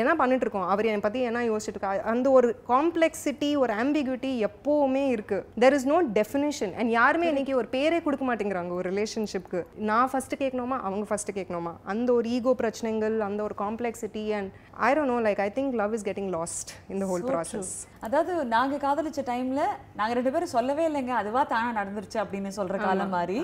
என்ன 0.00 0.12
பண்ணிட்டு 0.20 0.44
இருக்கோம் 0.44 0.68
அவர் 0.72 0.88
என்னை 0.90 1.02
பற்றி 1.06 1.20
என்ன 1.28 1.40
யோசிச்சுட்டு 1.48 1.78
இருக்கா 1.78 1.90
அந்த 2.12 2.26
ஒரு 2.38 2.48
காம்ப்ளெக்சிட்டி 2.70 3.50
ஒரு 3.62 3.72
ஆம்பிகுட்டி 3.82 4.30
எப்போவுமே 4.48 5.02
இருக்கு. 5.14 5.38
There 5.62 5.74
is 5.78 5.86
no 5.92 5.98
definition 6.18 6.72
and 6.78 6.90
யாருமே 6.98 7.26
இன்னைக்கு 7.32 7.54
ஒரு 7.60 7.68
பேரே 7.76 7.98
கொடுக்க 8.06 8.24
மாட்டேங்கிறாங்க 8.30 8.72
ஒரு 8.78 8.86
ரிலேஷன்ஷிப்க்கு 8.92 9.60
நான் 9.90 10.10
ஃபர்ஸ்ட் 10.12 10.34
கேட்கணுமா? 10.42 10.78
அவங்க 10.86 11.04
ஃபர்ஸ்ட் 11.10 11.32
கேட்கணுமா? 11.38 11.72
அந்த 11.94 12.08
ஒரு 12.18 12.28
ஈகோ 12.36 12.54
பிரச்சனைகள் 12.62 13.16
அந்த 13.28 13.40
ஒரு 13.48 13.56
complexity 13.62 14.24
and 14.38 14.50
I 14.88 14.90
don't 14.96 15.12
know 15.14 15.18
like 15.28 15.42
I 15.46 15.48
think 15.58 15.76
love 15.82 15.94
is 15.98 16.06
getting 16.08 16.30
lost 16.36 16.72
இந்த 16.94 17.04
ஹோல் 17.12 17.26
ப்ராசஸ் 17.30 17.72
அதாவது 18.06 18.32
நாங்க 18.56 18.76
காதலிச்ச 18.86 19.20
டைம்ல 19.32 19.62
நாங்க 19.98 20.12
ரெண்டு 20.18 20.30
பேரும் 20.34 20.54
சொல்லவே 20.56 20.84
இல்லைங்க. 20.90 21.12
அதுவா 21.22 21.42
தானா 21.52 21.68
நடந்துருச்சு 21.80 22.18
அப்படின்னு 22.22 22.50
சொல்ற 22.58 22.76
காலம் 22.86 23.14
மாதிரி 23.16 23.38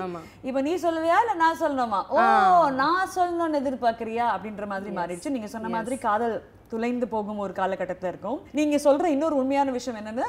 இப்ப 0.48 0.60
நீ 0.68 0.74
சொல்லுவியா? 0.86 1.16
இல்ல 1.24 1.34
நான் 1.44 1.60
சொல்லணுமா? 1.62 2.00
ஓ 2.14 2.18
நான் 2.82 3.12
சொல்லணும்னு 3.16 3.60
எதிர்பார்க்கறியா? 3.62 4.26
அப்படின்ற 4.34 4.66
மாதிரி 4.72 4.96
மாறிடுச்சு. 4.98 5.34
நீங்க 5.34 5.48
சொன்ன 5.52 5.67
மாதிரி 5.76 5.98
காதல் 6.06 6.36
துளைந்து 6.72 7.06
போகும் 7.12 7.38
ஒரு 7.44 7.52
காலகட்டத்துல 7.58 8.08
இருக்கும். 8.12 8.38
நீங்க 8.58 8.76
சொல்ற 8.86 9.04
இன்னொரு 9.14 9.36
உண்மையான 9.42 9.70
விஷயம் 9.76 9.98
என்னன்னா 10.00 10.26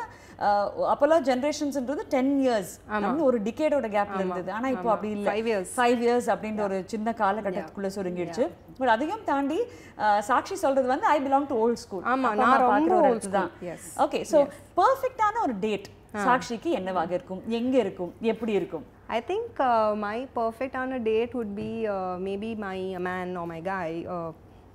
அப்போல்லாம் 0.92 1.26
ஜென்ரேஷன்ஸ்ன்றது 1.30 2.04
டென் 2.14 2.32
இயர்ஸ் 2.44 2.72
ஒரு 3.28 3.38
டிகேடோட 3.48 3.88
கேப்ல 3.96 4.20
இருந்தது. 4.24 4.50
ஆனா 4.58 4.68
இப்போ 4.76 4.90
அப்படி 4.94 5.12
இல்ல. 5.18 5.28
Five 5.34 5.50
years. 5.52 5.70
ஃபைவ் 5.78 6.00
இயர்ஸ் 6.06 6.30
அப்படின்ற 6.36 6.64
ஒரு 6.70 6.80
சின்ன 6.94 7.14
காலகட்டத்துக்குள்ள 7.24 7.92
சுருங்கிடுச்சு. 7.98 8.48
பட் 8.80 8.94
அதையும் 8.96 9.24
தாண்டி 9.32 9.60
சாக்ஷி 10.30 10.58
சொல்றது 10.64 10.88
வந்து 10.94 11.10
I 11.16 11.18
belong 11.28 11.50
to 11.54 11.60
old 11.66 11.84
school 11.86 12.04
ஆமா, 12.14 12.34
நான் 12.44 12.66
ரொம்ப 12.68 12.96
old 13.12 13.30
தான். 13.38 13.52
ஓகே 14.08 14.22
சோ 14.34 14.48
பெர்ஃபெக்ட்டான 14.82 15.42
ஒரு 15.48 15.56
டேட் 15.68 15.90
சாக்ஷிக்கு 16.28 16.70
என்னவாக 16.82 17.12
இருக்கும்? 17.20 17.42
எங்க 17.62 17.76
இருக்கும்? 17.86 18.14
எப்படி 18.34 18.54
இருக்கும்? 18.62 18.86
I 19.18 19.22
think 19.30 19.50
uh, 19.72 19.92
my 20.10 20.18
perfect 20.42 20.76
on 20.82 20.92
a 20.98 21.02
date 21.14 21.32
would 21.38 21.54
be 21.64 21.72
uh, 21.96 22.16
maybe 22.28 22.50
my 22.68 22.80
man 23.08 23.30
or 23.42 23.48
my 23.52 23.62
guy. 23.74 23.90
Uh, 24.16 24.32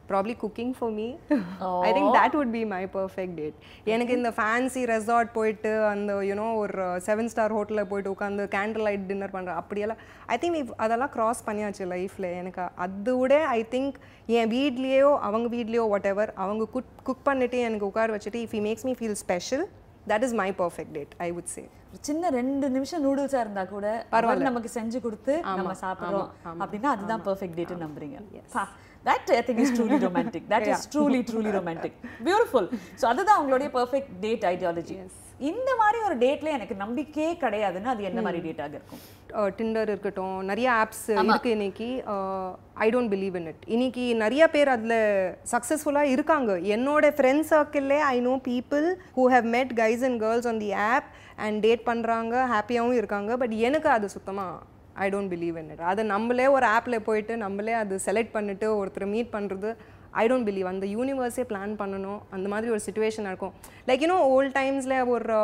probably 0.08 0.34
cooking 0.34 0.70
for 0.74 0.88
me. 0.90 1.06
I 1.86 1.92
think 1.96 2.08
that 2.18 2.32
would 2.38 2.52
be 2.56 2.62
my 2.72 2.82
perfect 2.96 3.32
date. 3.40 3.56
எனக்கு 3.94 4.12
இந்த 4.18 4.30
fancy 4.38 4.82
resort 4.92 5.30
போயிட்டு 5.36 5.72
அந்த 5.92 6.16
you know 6.30 6.46
ஒரு 6.62 6.86
seven 7.06 7.30
star 7.32 7.54
ஹோட்டலில் 7.56 7.88
போயிட்டு 7.92 8.12
உட்காந்து 8.14 8.46
candle 8.56 8.86
light 8.88 9.06
dinner 9.10 9.34
பண்ணுற 9.36 9.54
அப்படியெல்லாம் 9.60 10.02
ஐ 10.34 10.38
திங்க் 10.42 10.74
அதெல்லாம் 10.86 11.12
க்ராஸ் 11.16 11.44
பண்ணியாச்சு 11.48 11.86
லைஃப்பில் 11.94 12.28
எனக்கு 12.40 12.66
அது 12.86 13.14
விட 13.20 13.36
ஐ 13.58 13.60
திங்க் 13.74 13.96
என் 14.40 14.52
வீட்லேயோ 14.56 15.12
அவங்க 15.28 15.48
வீட்லேயோ 15.56 15.86
வாட் 15.94 16.10
எவர் 16.12 16.32
அவங்க 16.44 16.66
குக் 16.76 16.92
குக் 17.08 17.24
பண்ணிட்டு 17.30 17.60
எனக்கு 17.68 17.88
உட்கார 17.92 18.16
வச்சுட்டு 18.16 18.42
if 18.44 18.54
he 18.58 18.62
makes 18.68 18.86
me 18.90 18.94
feel 19.00 19.18
special 19.24 19.64
that 20.12 20.26
is 20.28 20.36
my 20.42 20.50
perfect 20.60 20.94
date 20.98 21.14
I 21.26 21.30
would 21.38 21.50
say 21.56 21.64
சின்ன 22.06 22.30
ரெண்டு 22.36 22.66
நிமிஷம் 22.76 23.02
நூடுல்ஸா 23.04 23.40
இருந்தா 23.44 23.62
கூட 23.72 23.86
அவர் 24.18 24.46
நமக்கு 24.48 24.70
செஞ்சு 24.78 24.98
கொடுத்து 25.04 25.34
நம்ம 25.58 25.74
சாப்பிடுறோம் 25.82 26.30
அப்படின்னா 26.62 26.90
அதுதான் 26.94 27.22
பெர்ஃபெக்ட் 27.28 27.58
டேட் 27.58 27.74
நம்புறீங்க. 27.84 28.18
That 29.08 29.30
I 29.38 29.42
think 29.48 29.62
is 29.64 29.74
truly 29.78 29.98
romantic 30.06 30.48
that 30.54 30.68
is 30.72 30.86
truly 30.94 31.20
truly 31.30 31.52
romantic 31.58 31.98
beautiful 32.28 32.70
so 33.02 33.06
அதுதான் 33.12 33.40
உங்களுடைய 33.42 33.70
பெர்ஃபெக்ட் 33.78 34.14
டேட் 34.24 34.46
ஐடியாலஜி 34.54 34.96
இந்த 35.50 35.70
மாதிரி 35.80 35.98
ஒரு 36.06 36.16
டேட்ல 36.22 36.48
எனக்கு 36.56 36.74
நம்பிக்கையே 36.82 37.30
கிடையாதுன்னா 37.42 37.90
அது 37.92 38.02
என்ன 38.08 38.20
மாதிரி 38.26 38.40
டேட்டாக 38.44 38.76
இருக்கும்? 38.78 39.00
டிண்டர் 39.58 39.88
இருக்கட்டும் 39.92 40.36
நிறைய 40.50 40.68
ஆப்ஸ் 40.82 41.06
இருக்கு 41.14 41.50
இன்னைக்கு. 41.54 41.88
I 42.84 42.86
don't 42.94 43.12
believe 43.14 43.36
in 43.40 43.48
it 43.52 43.64
இன்னைக்கு 43.74 44.04
நிறைய 44.22 44.44
பேர் 44.54 44.70
அதில் 44.74 44.98
சக்ஸஸ்ஃபுல்லாக 45.52 46.12
இருக்காங்க. 46.14 46.52
என்னோட 46.76 47.10
friend 47.16 47.46
சர்க்கிள்லே 47.52 47.98
I 48.12 48.16
know 48.28 48.34
people 48.50 48.86
who 49.16 49.24
have 49.34 49.48
met 49.56 49.72
guys 49.82 50.04
and 50.08 50.20
girls 50.24 50.48
on 50.52 50.62
the 50.64 50.70
app 50.92 51.08
and 51.46 51.60
date 51.66 51.84
பண்ணுறாங்க 51.90 52.34
ஹாப்பியாகவும் 52.54 53.00
இருக்காங்க. 53.00 53.30
பட் 53.42 53.56
எனக்கு 53.70 53.90
அது 53.96 54.08
சுத்தமாக 54.16 54.54
I 54.96 55.06
don't 55.10 55.32
believe 55.32 55.56
in 55.56 55.70
it 55.70 55.84
அதை 55.84 56.02
நம்மளே 56.04 56.46
ஒரு 56.48 56.66
ஆப்பில் 56.68 57.04
போயிட்டு 57.04 57.34
நம்மளே 57.36 57.74
அது 57.74 57.94
செலக்ட் 58.04 58.32
பண்ணிட்டு 58.32 58.66
ஒருத்தரை 58.76 59.06
மீட் 59.08 59.30
பண்ணுறது 59.32 59.70
ஐ 60.14 60.24
டோன்ட் 60.28 60.46
பிலீவ் 60.48 60.66
அந்த 60.66 60.86
யூனிவர்ஸே 60.86 61.44
பிளான் 61.48 61.72
பண்ணணும் 61.78 62.20
அந்த 62.30 62.46
மாதிரி 62.48 62.70
ஒரு 62.70 62.82
சுச்சுவேஷன் 62.84 63.28
இருக்கும் 63.28 63.54
லைக் 63.88 64.04
யூனோ 64.04 64.18
ஓல்ட் 64.34 64.54
டைம்ஸில் 64.54 64.96
ஒரு 65.06 65.38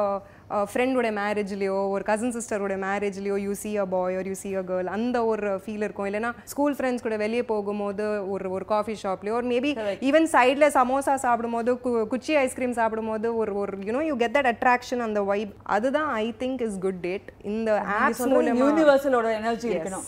ஃப்ரெண்டோட 0.71 1.09
மேரேஜ்லேயோ 1.21 1.89
ஒரு 1.91 2.05
கசின் 2.05 2.35
சிஸ்டரோட 2.37 2.75
மேரேஜ்லேயோ 2.85 3.37
யூ 3.37 3.53
சி 3.53 3.77
அ 3.77 3.85
பாய் 3.87 4.17
ஒரு 4.17 4.29
யூ 4.29 4.35
சி 4.35 4.55
அ 4.55 4.63
கேர்ள் 4.63 4.89
அந்த 4.97 5.25
ஒரு 5.25 5.51
ஃபீல் 5.65 5.85
இருக்கும். 5.87 6.07
இல்லைனா 6.11 6.31
ஸ்கூல் 6.45 6.75
ஃப்ரெண்ட்ஸ் 6.75 7.03
கூட 7.03 7.17
வெளியே 7.17 7.43
போகும்போது 7.43 8.07
ஒரு 8.31 8.51
ஒரு 8.51 8.65
காஃபி 8.65 8.97
ஷாப்லேயோ 9.03 9.37
ஒரு 9.41 9.47
மேபி 9.47 9.71
ஈவன் 10.09 10.29
சைடில் 10.35 10.67
சமோசா 10.79 11.15
சாப்பிடும்போது 11.15 11.79
குச்சி 12.15 12.37
ஐஸ்கிரீம் 12.37 12.73
சாப்பிடும்போது 12.73 13.37
ஒரு 13.37 13.55
ஒரு 13.55 13.79
you know 13.89 14.03
you 14.11 14.17
get 14.17 14.37
that 14.39 14.51
attraction 14.55 14.99
அந்த 14.99 15.23
வைப் 15.23 15.55
அதுதான் 15.77 16.09
I 16.25 16.35
think 16.41 16.63
is 16.69 16.79
good 16.79 17.01
date 17.01 17.29
இந்த 17.53 17.71
ஆப்ஸ் 18.01 18.25
மூலமா 18.35 18.61
யூனிவர்சலோட 18.63 19.29
எனர்ஜி 19.41 19.69
இருக்கணும். 19.69 20.07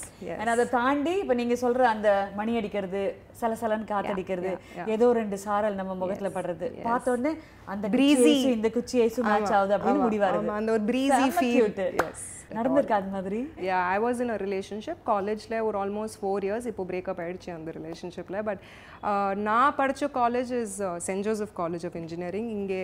அதை 0.54 0.68
தாண்டி 0.68 1.18
இப்ப 1.18 1.34
நீங்க 1.34 1.54
சொல்ற 1.54 1.82
அந்த 1.94 2.08
மணி 2.36 2.56
அடிக்கிறது 2.56 3.04
சலசலன்னு 3.40 3.88
காத்தடிக்கிறது. 3.90 4.58
ஏதோ 4.86 5.12
ரெண்டு 5.12 5.38
சாரல் 5.38 5.74
நம்ம 5.74 5.94
முகத்துல 5.94 6.28
படுறது. 6.28 6.82
பார்த்த 6.82 7.10
உடனே 7.10 7.36
அந்த 7.64 7.88
breezy. 7.88 8.46
இந்த 8.52 8.70
குச்சி 8.70 9.00
ஐஸும் 9.00 9.22
மேட்ச் 9.22 9.52
ஆகுது 9.52 9.76
அப்படின்னு 9.76 10.02
முடிவா 10.02 10.26
ஆமா, 10.26 10.28
இருக்கு 10.28 10.50
அந்த 10.50 10.72
ஒரு 10.72 10.82
breezy 10.82 11.30
feel. 11.40 11.72
நடந்திருக்கா 12.56 12.96
அது 13.00 13.10
மாதிரி? 13.14 13.40
யா 13.66 13.78
I 13.92 13.98
was 14.04 14.20
in 14.24 14.32
a 14.34 14.38
relationship 14.44 15.02
காலேஜில் 15.10 15.56
ஒரு 15.68 15.76
ஆல்மோஸ்ட் 15.82 16.18
ஃபோர் 16.20 16.44
இயர்ஸ் 16.46 16.66
இப்போ 16.70 16.84
பிரேக்கப் 16.90 17.20
ஆயிடுச்சு 17.24 17.50
அந்த 17.56 17.72
ரிலேஷன்ஷிப்பில் 17.78 18.38
பட் 18.48 18.62
நான் 19.48 19.74
படித்த 19.78 20.08
college 20.18 20.52
is 20.60 20.76
Saint 21.06 21.26
Joseph 21.28 21.54
College 21.60 21.84
of 21.88 21.98
Engineering 22.00 22.48
இங்கே 22.56 22.82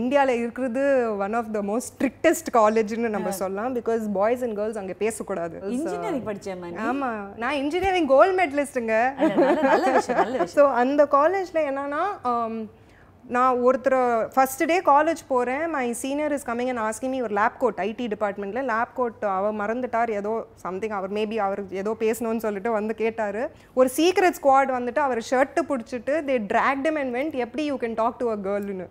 இந்தியாவில் 0.00 0.34
இருக்கிறது 0.42 0.84
one 1.26 1.36
of 1.40 1.50
the 1.56 1.62
most 1.70 1.90
strictest 1.92 2.50
காலேஜ்னு 2.58 3.10
நம்ம 3.16 3.32
சொல்லலாம். 3.42 3.74
பிகாஸ் 3.78 4.02
பாய்ஸ் 4.18 4.44
அண்ட் 4.46 4.56
கேர்ள்ஸ் 4.60 4.80
அங்கே 4.82 4.96
பேசக்கூடாது. 5.04 5.56
இன்ஜினியரிங் 5.76 6.26
படிச்சேன் 6.28 6.64
ஆமா. 6.88 7.10
நான் 7.44 7.58
இன்ஜினியரிங் 7.62 8.10
கோல்ட் 8.14 8.36
மெடலிஸ்ட்டுங்க 8.40 8.94
ஸோ 10.56 10.64
அந்த 10.82 11.02
காலேஜில் 11.16 11.66
என்னன்னா 11.70 12.02
um, 12.32 12.56
நான் 13.34 13.56
ஒருத்தர் 13.66 13.96
ஃபர்ஸ்ட் 14.34 14.60
டே 14.70 14.74
காலேஜ் 14.88 15.20
போகிறேன் 15.30 15.62
my 15.70 15.86
senior 16.00 16.32
is 16.36 16.44
coming 16.48 16.68
and 16.72 16.82
asking 16.84 17.12
me 17.14 17.20
ஒரு 17.26 17.34
லேப் 17.38 17.56
கோட் 17.62 17.80
ஐடி 17.84 18.06
டிபார்ட்மெண்ட்டில் 18.12 18.68
லேப் 18.72 18.92
கோட் 18.98 19.24
அவர் 19.36 19.56
மறந்துட்டார் 19.60 20.10
ஏதோ 20.18 20.32
சம்திங் 20.64 20.94
அவர் 20.98 21.12
மேபி 21.18 21.36
அவர் 21.46 21.62
ஏதோ 21.82 21.92
பேசணும்னு 22.04 22.44
சொல்லிட்டு 22.46 22.72
வந்து 22.76 22.94
கேட்டார். 23.02 23.40
ஒரு 23.80 23.90
சீக்ரெட் 23.96 24.38
ஸ்குவாட் 24.40 24.70
வந்துட்டு 24.76 25.02
அவர் 25.06 25.22
ஷர்ட்டு 25.30 25.64
பிடிச்சிட்டு 25.70 26.16
they 26.28 26.36
dragged him 26.52 26.98
and 27.02 27.14
went 27.18 27.36
எப்படி 27.46 27.64
you 27.70 27.78
can 27.84 27.98
talk 28.02 28.18
to 28.22 28.28
a 28.34 28.38
கேர்ள்னு 28.48 28.86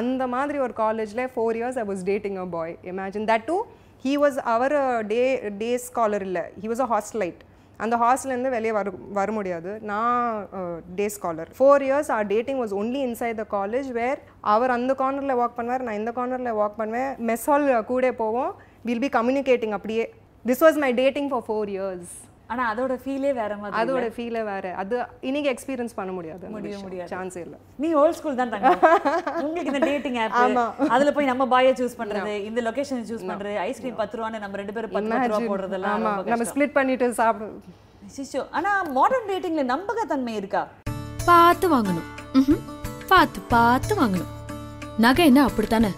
அந்த 0.00 0.26
மாதிரி 0.34 0.58
ஒரு 0.66 0.76
காலேஜில் 0.84 1.24
four 1.34 1.56
years 1.60 1.78
I 1.82 1.86
was 1.92 2.04
dating 2.10 2.38
a 2.44 2.48
boy 2.56 2.74
imagine 2.92 3.28
that 3.32 3.46
too 3.50 3.58
he 4.04 4.14
was 4.24 4.40
our 4.56 4.76
day 5.14 5.22
day 5.62 5.70
scholar 5.88 6.26
இல்லை. 6.28 6.44
ஹி 6.62 6.68
வாஸ் 6.72 6.84
அ 6.86 6.90
ஹாஸ்டலைட் 6.94 7.40
அந்த 7.84 7.96
ஹாஸ்டல்லேருந்து 8.02 8.54
வெளியே 8.54 8.72
வர 8.78 8.90
வர 9.18 9.28
முடியாது. 9.38 9.70
நான் 9.90 10.48
day 10.98 11.06
scholar 11.16 11.50
four 11.58 11.84
years 11.88 12.10
our 12.16 12.26
dating 12.32 12.60
was 12.62 12.74
only 12.80 13.00
inside 13.08 13.40
the 13.42 13.46
college 13.56 13.90
where 14.00 14.18
அவர் 14.54 14.74
அந்த 14.78 14.94
கார்னரில் 15.02 15.38
வாக் 15.42 15.58
பண்ணுவார் 15.58 15.86
நான் 15.88 16.00
இந்த 16.00 16.12
கார்னரில் 16.18 16.58
வாக் 16.62 16.80
பண்ணுவேன். 16.80 17.12
மெஸ் 17.30 17.46
ஹால் 17.50 17.68
கூட 17.92 18.12
போவோம். 18.22 18.52
வில் 18.88 19.04
பி 19.06 19.12
கம்யூனிகேட்டிங் 19.18 19.76
அப்படியே. 19.78 20.06
This 20.50 20.64
was 20.66 20.80
my 20.86 20.92
dating 21.02 21.30
for 21.32 21.46
four 21.48 21.70
years 21.76 22.12
ஆனா 22.50 22.62
அதோட 22.70 22.92
ஃபீலே 23.02 23.30
வேற 23.38 23.52
மாதிரி 23.60 23.78
அதோட 23.80 24.06
ஃபீலே 24.14 24.42
வேற. 24.48 24.64
அது 24.82 24.94
இன்னைக்கு 25.28 25.50
எக்ஸ்பீரியன்ஸ் 25.52 25.94
பண்ண 25.98 26.10
முடியாது 26.16 26.44
முடியாது. 26.54 27.10
சான்ஸே 27.12 27.42
இல்லை. 27.46 27.58
நீ 27.82 27.88
ஓல்ட் 28.00 28.18
ஸ்கூல் 28.18 28.38
தான் 28.40 28.52
தங்க 28.54 28.70
உங்களுக்கு 29.44 29.70
இந்த 29.72 29.82
டேட்டிங் 29.88 30.18
ஆப் 30.24 30.36
அதுல 30.94 31.12
போய் 31.18 31.30
நம்ம 31.30 31.46
பாயை 31.54 31.72
சூஸ் 31.80 31.98
பண்றது 32.00 32.34
இந்த 32.48 32.60
லொகேஷன் 32.68 33.06
சூஸ் 33.10 33.28
பண்றது 33.30 33.54
ஐஸ்கிரீம் 33.68 33.98
பத்து 34.02 34.18
ரூபான்னு 34.20 34.42
நம்ம 34.44 34.58
ரெண்டு 34.62 34.74
பேரும் 34.76 34.94
பத்து 34.96 35.12
பத்து 35.14 35.30
ரூபா 35.32 35.40
போடுறதெல்லாம் 35.52 36.06
நம்ம 36.32 36.48
ஸ்ப்ளிட் 36.52 36.76
பண்ணிட்டு 36.78 37.08
சாப்பிடு 37.22 37.48
சிஷோ 38.16 38.42
ஆனா 38.58 38.70
மாடர்ன் 38.98 39.28
டேட்டிங்ல 39.30 39.64
நம்பகத்தன்மை 39.74 40.34
இருக்கா? 40.40 40.62
பார்த்து 41.30 41.66
வாங்கணும். 41.74 42.08
பார்த்து 43.10 43.40
பார்த்து 43.52 43.94
வாங்கணும். 44.00 44.30
நகை 45.04 45.26
என்ன 45.30 45.40
அப்படித்தானே? 45.48 45.90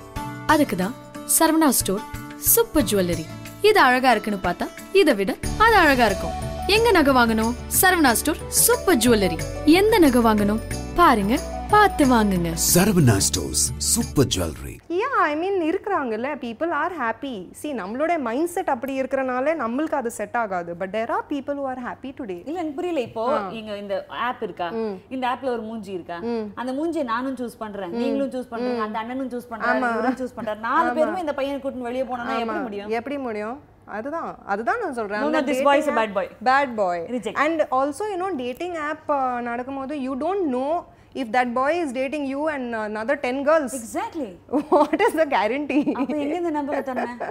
அதுக்கு 0.54 0.76
தான் 0.82 0.94
சரவணா 1.36 1.68
ஸ்டோர் 1.78 2.04
சூப்பர் 2.52 2.86
ஜுவல்லரி. 2.90 3.24
இது 3.62 3.80
அழகா 3.80 4.10
இருக்குன்னு 4.10 4.40
பார்த்தா 4.44 4.66
இதை 4.92 5.14
விட 5.14 5.36
அது 5.58 5.76
அழகா 5.76 6.06
இருக்கும். 6.06 6.36
எங்க 6.66 6.90
நகை 6.90 7.14
வாங்கணும்? 7.14 7.54
Saravana 7.80 8.12
store 8.12 8.36
super 8.48 8.96
jewellery. 8.96 9.38
எந்த 9.64 9.98
நகை 9.98 10.22
வாங்கணும்? 10.22 10.60
பாருங்க 10.94 11.40
பார்த்து 11.68 12.06
வாங்குங்க. 12.06 12.50
Saravana 12.74 13.16
stores 13.16 13.64
super 13.76 14.26
jewellery. 14.26 14.76
Yeah 14.98 15.08
I 15.24 15.32
mean 15.40 15.58
இருக்கிறாங்கல்ல 15.68 16.28
பீப்புள் 16.44 16.70
ஆர் 16.80 16.94
ஹாப்பி 17.00 17.32
சி 17.58 17.68
நம்மளோட 17.80 18.12
மைண்ட் 18.26 18.50
செட் 18.54 18.70
அப்படி 18.74 18.94
இருக்கிறனால 19.00 19.54
நம்மளுக்கு 19.62 19.96
அது 20.00 20.10
செட் 20.16 20.36
ஆகாது. 20.42 20.70
But 20.80 20.92
there 20.96 21.12
are 21.16 21.26
people 21.32 21.56
who 21.58 21.66
are 21.72 21.82
happy 21.86 22.10
today 22.18 22.38
இல்ல 22.46 22.56
எனக்கு 22.60 22.78
புரியல. 22.78 23.00
இப்போ 23.08 23.24
இங்க 23.58 23.76
இந்த 23.82 23.96
ஆப் 24.28 24.42
இருக்கா? 24.46 24.68
இந்த 25.16 25.24
ஆப்ல 25.32 25.50
ஒரு 25.56 25.62
மூஞ்சி 25.68 25.92
இருக்கா? 25.98 26.18
அந்த 26.62 26.70
மூஞ்சியை 26.78 27.06
நானும் 27.14 27.36
சூஸ் 27.40 27.58
பண்றேன். 27.64 27.92
நீங்களும் 28.02 28.32
சூஸ் 28.36 28.50
பண்றீங்க 28.54 28.86
அந்த 28.86 28.98
அண்ணனும் 29.02 29.32
சூஸ் 29.34 29.48
இவரும் 29.92 30.18
சூஸ் 30.22 30.36
பண்றாரு. 30.38 30.60
நாலு 30.68 30.88
பேருமே 30.98 31.24
இந்த 31.26 31.36
பையனை 31.40 31.58
கூட்டிட்டு 31.60 31.90
வெளியே 31.90 32.06
போனா 32.10 32.38
எப்படி 32.44 32.62
முடியும்? 32.68 32.90
எப்படி 33.00 33.18
முடியும்? 33.28 33.58
அதுதான். 33.94 34.28
அதுதான் 34.52 34.80
நான் 34.82 34.96
No, 35.22 35.28
no, 35.34 35.40
this 35.46 35.60
boy 35.68 35.74
is 35.82 35.88
a 35.92 35.94
bad 36.00 36.10
boy. 36.18 36.26
Bad 36.48 36.74
boy 36.80 37.00
Reject. 37.14 37.38
And 37.44 37.62
also 37.78 38.04
you 38.10 38.16
know 38.22 38.28
dating 38.42 38.76
app 38.88 39.10
நடக்கும்போது 39.48 39.94
you 40.06 40.12
don't 40.22 40.46
know 40.58 40.66
if 41.15 41.31
that 41.35 41.51
boy 41.53 41.77
is 41.83 41.93
dating 41.93 42.27
you 42.33 42.41
and 42.49 42.75
another 42.83 43.17
then 43.25 43.41
girls 43.49 43.75
exactly 43.79 44.29
what 44.71 45.03
is 45.07 45.17
the 45.21 45.25
guarantee 45.35 45.79
அப்ப 45.95 46.15
எங்க 46.23 46.35
இந்த 46.41 46.53
நம்பகத்தன்மை 46.57 47.29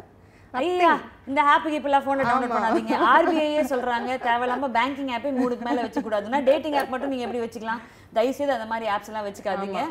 ஐயா 0.59 0.91
இந்த 1.29 1.41
ஆப்புக்கு 1.51 1.77
இப்பெல்லாம் 1.79 2.05
போன்ல 2.05 2.23
download 2.27 2.53
பண்ணாதீங்க. 2.53 2.95
ஆர்பிஐயே 3.13 3.61
சொல்றாங்க 3.71 4.11
தேவையில்லாம 4.27 4.69
பேங்கிங் 4.77 5.11
ஆப்பே 5.15 5.31
மூணுக்கு 5.39 5.65
மேல 5.67 5.83
வச்சு 5.85 6.01
கூடாதுன்னா 6.05 6.39
டேட்டிங் 6.49 6.77
ஆப் 6.79 6.91
மட்டும் 6.93 7.11
நீங்க 7.13 7.25
எப்படி 7.27 7.43
வச்சுக்கலாம்? 7.43 7.81
தயவு 8.15 8.33
செய்து 8.37 8.53
அந்த 8.55 8.65
மாதிரி 8.71 8.85
ஆப்ஸ் 8.93 9.09
எல்லாம் 9.09 9.27
வச்சுக்காதீங்க. 9.27 9.81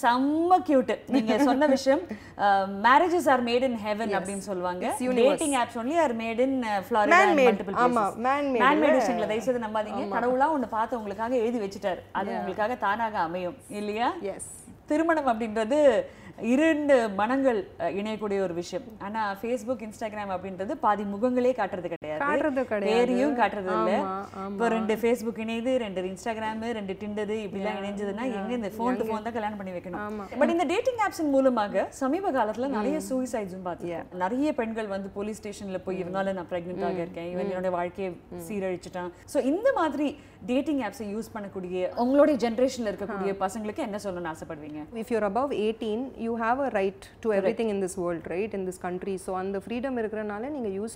செம்ம 0.00 0.58
கியூட் 0.68 0.92
நீங்க 1.14 1.36
சொன்ன 1.48 1.66
விஷயம் 1.74 2.02
marriages 2.86 3.28
are 3.34 3.42
made 3.48 3.66
in 3.68 3.76
heaven 3.86 4.14
அப்படின்னு 4.18 4.44
சொல்லுவாங்க. 4.48 4.94
Dating 5.20 5.56
apps 5.62 5.78
only 5.82 5.98
are 6.04 6.14
made 6.22 6.40
in 6.46 6.56
Florida 6.86 7.20
man-made. 7.26 8.64
Man-made 8.64 8.98
விஷயங்களை 9.00 9.28
தயவு 9.32 9.46
செய்து 9.48 9.64
நம்பாதீங்க 9.66 10.08
கடவுளா 10.16 10.48
ஒண்ணு 10.56 10.70
பார்த்து 10.78 10.98
உங்களுக்காக 11.00 11.36
எழுதி 11.42 11.60
வச்சுட்டாரு. 11.66 12.02
அது 12.20 12.32
உங்களுக்காக 12.38 12.80
தானாக 12.86 13.18
அமையும். 13.28 13.58
இல்லையா? 13.80 14.10
எஸ் 14.34 14.50
திருமணம் 14.90 15.30
அப்படின்றது 15.30 15.78
இரண்டு 16.52 16.94
மனங்கள் 17.20 17.58
இணையக்கூடிய 17.98 18.38
ஒரு 18.46 18.54
விஷயம். 18.60 18.84
ஆனா 19.06 19.20
ஃபேஸ்புக் 19.40 19.82
இன்ஸ்டாகிராம் 19.86 20.32
அப்படின்றது 20.36 20.72
பாதி 20.84 21.04
முகங்களே 21.12 21.52
காட்டுறது 21.58 21.88
கிடையாது. 21.94 22.88
வேறையும் 22.88 23.36
காட்டுறது 23.40 23.70
இல்ல. 23.78 23.92
இப்போ 24.48 24.68
ரெண்டு 24.76 24.94
ஃபேஸ்புக் 25.02 25.40
இணையுது 25.44 25.72
ரெண்டு 25.84 26.06
இன்ஸ்டாகிராம் 26.12 26.64
ரெண்டு 26.78 26.96
டிண்டரு 27.02 27.36
இப்படிலாம் 27.46 27.78
இணைஞ்சதுன்னா 27.82 28.26
எங்க 28.38 28.52
இந்த 28.60 28.70
ஃபோன் 28.78 28.98
டு 29.00 29.06
ஃபோன் 29.10 29.24
தான் 29.26 29.36
கல்யாணம் 29.36 29.60
பண்ணி 29.60 29.74
வைக்கணும். 29.76 30.18
பட் 30.40 30.54
இந்த 30.54 30.66
டேட்டிங் 30.72 31.02
ஆப்ஸின் 31.06 31.32
மூலமாக 31.36 31.86
சமீப 32.00 32.32
காலத்துல 32.38 32.70
நிறைய 32.76 32.98
சூசைட்ஸும் 33.10 33.66
பார்த்தேன் 33.68 34.10
நிறைய 34.24 34.48
பெண்கள் 34.60 34.92
வந்து 34.94 35.10
போலீஸ் 35.18 35.40
ஸ்டேஷன்ல 35.42 35.80
போய் 35.86 36.00
இவனால 36.04 36.34
நான் 36.40 36.50
பிரெக்னென்ட் 36.52 36.84
ஆக 36.90 37.00
இருக்கேன் 37.06 37.30
இவன் 37.34 37.50
என்னோட 37.52 37.70
வாழ்க்கையை 37.78 38.10
சீரழிச்சிட்டான். 38.48 39.10
சோ 39.34 39.44
இந்த 39.52 39.68
மாதிரி 39.80 40.08
டேட்டிங் 40.50 40.80
ஆப்ஸை 40.86 41.06
யூஸ் 41.14 41.32
பண்ணக்கூடிய 41.34 41.90
உங்களுடைய 42.02 42.36
ஜென்ரேஷன்ல 42.44 42.90
இருக்கக்கூடிய 42.92 43.32
பசங்களுக்கு 43.42 43.82
என்ன 43.88 43.98
சொல்லணும்னு 44.04 44.30
ஆசைப்படுவீங்க? 44.34 44.80
If 45.02 45.10
you're 45.12 45.28
above 45.32 45.50
18 46.22 46.30
you 46.30 46.36
have 46.36 46.58
a 46.58 46.70
right 46.70 47.08
to 47.20 47.32
everything 47.32 47.68
in 47.68 47.80
this 47.80 47.96
world 47.96 48.22
right 48.30 48.54
in 48.54 48.64
this 48.64 48.78
country 48.78 49.18
so 49.26 49.32
அந்த 49.34 49.58
freedom 49.58 49.94
இருக்கிறனால 49.98 50.50
நீங்க 50.50 50.68
use 50.68 50.94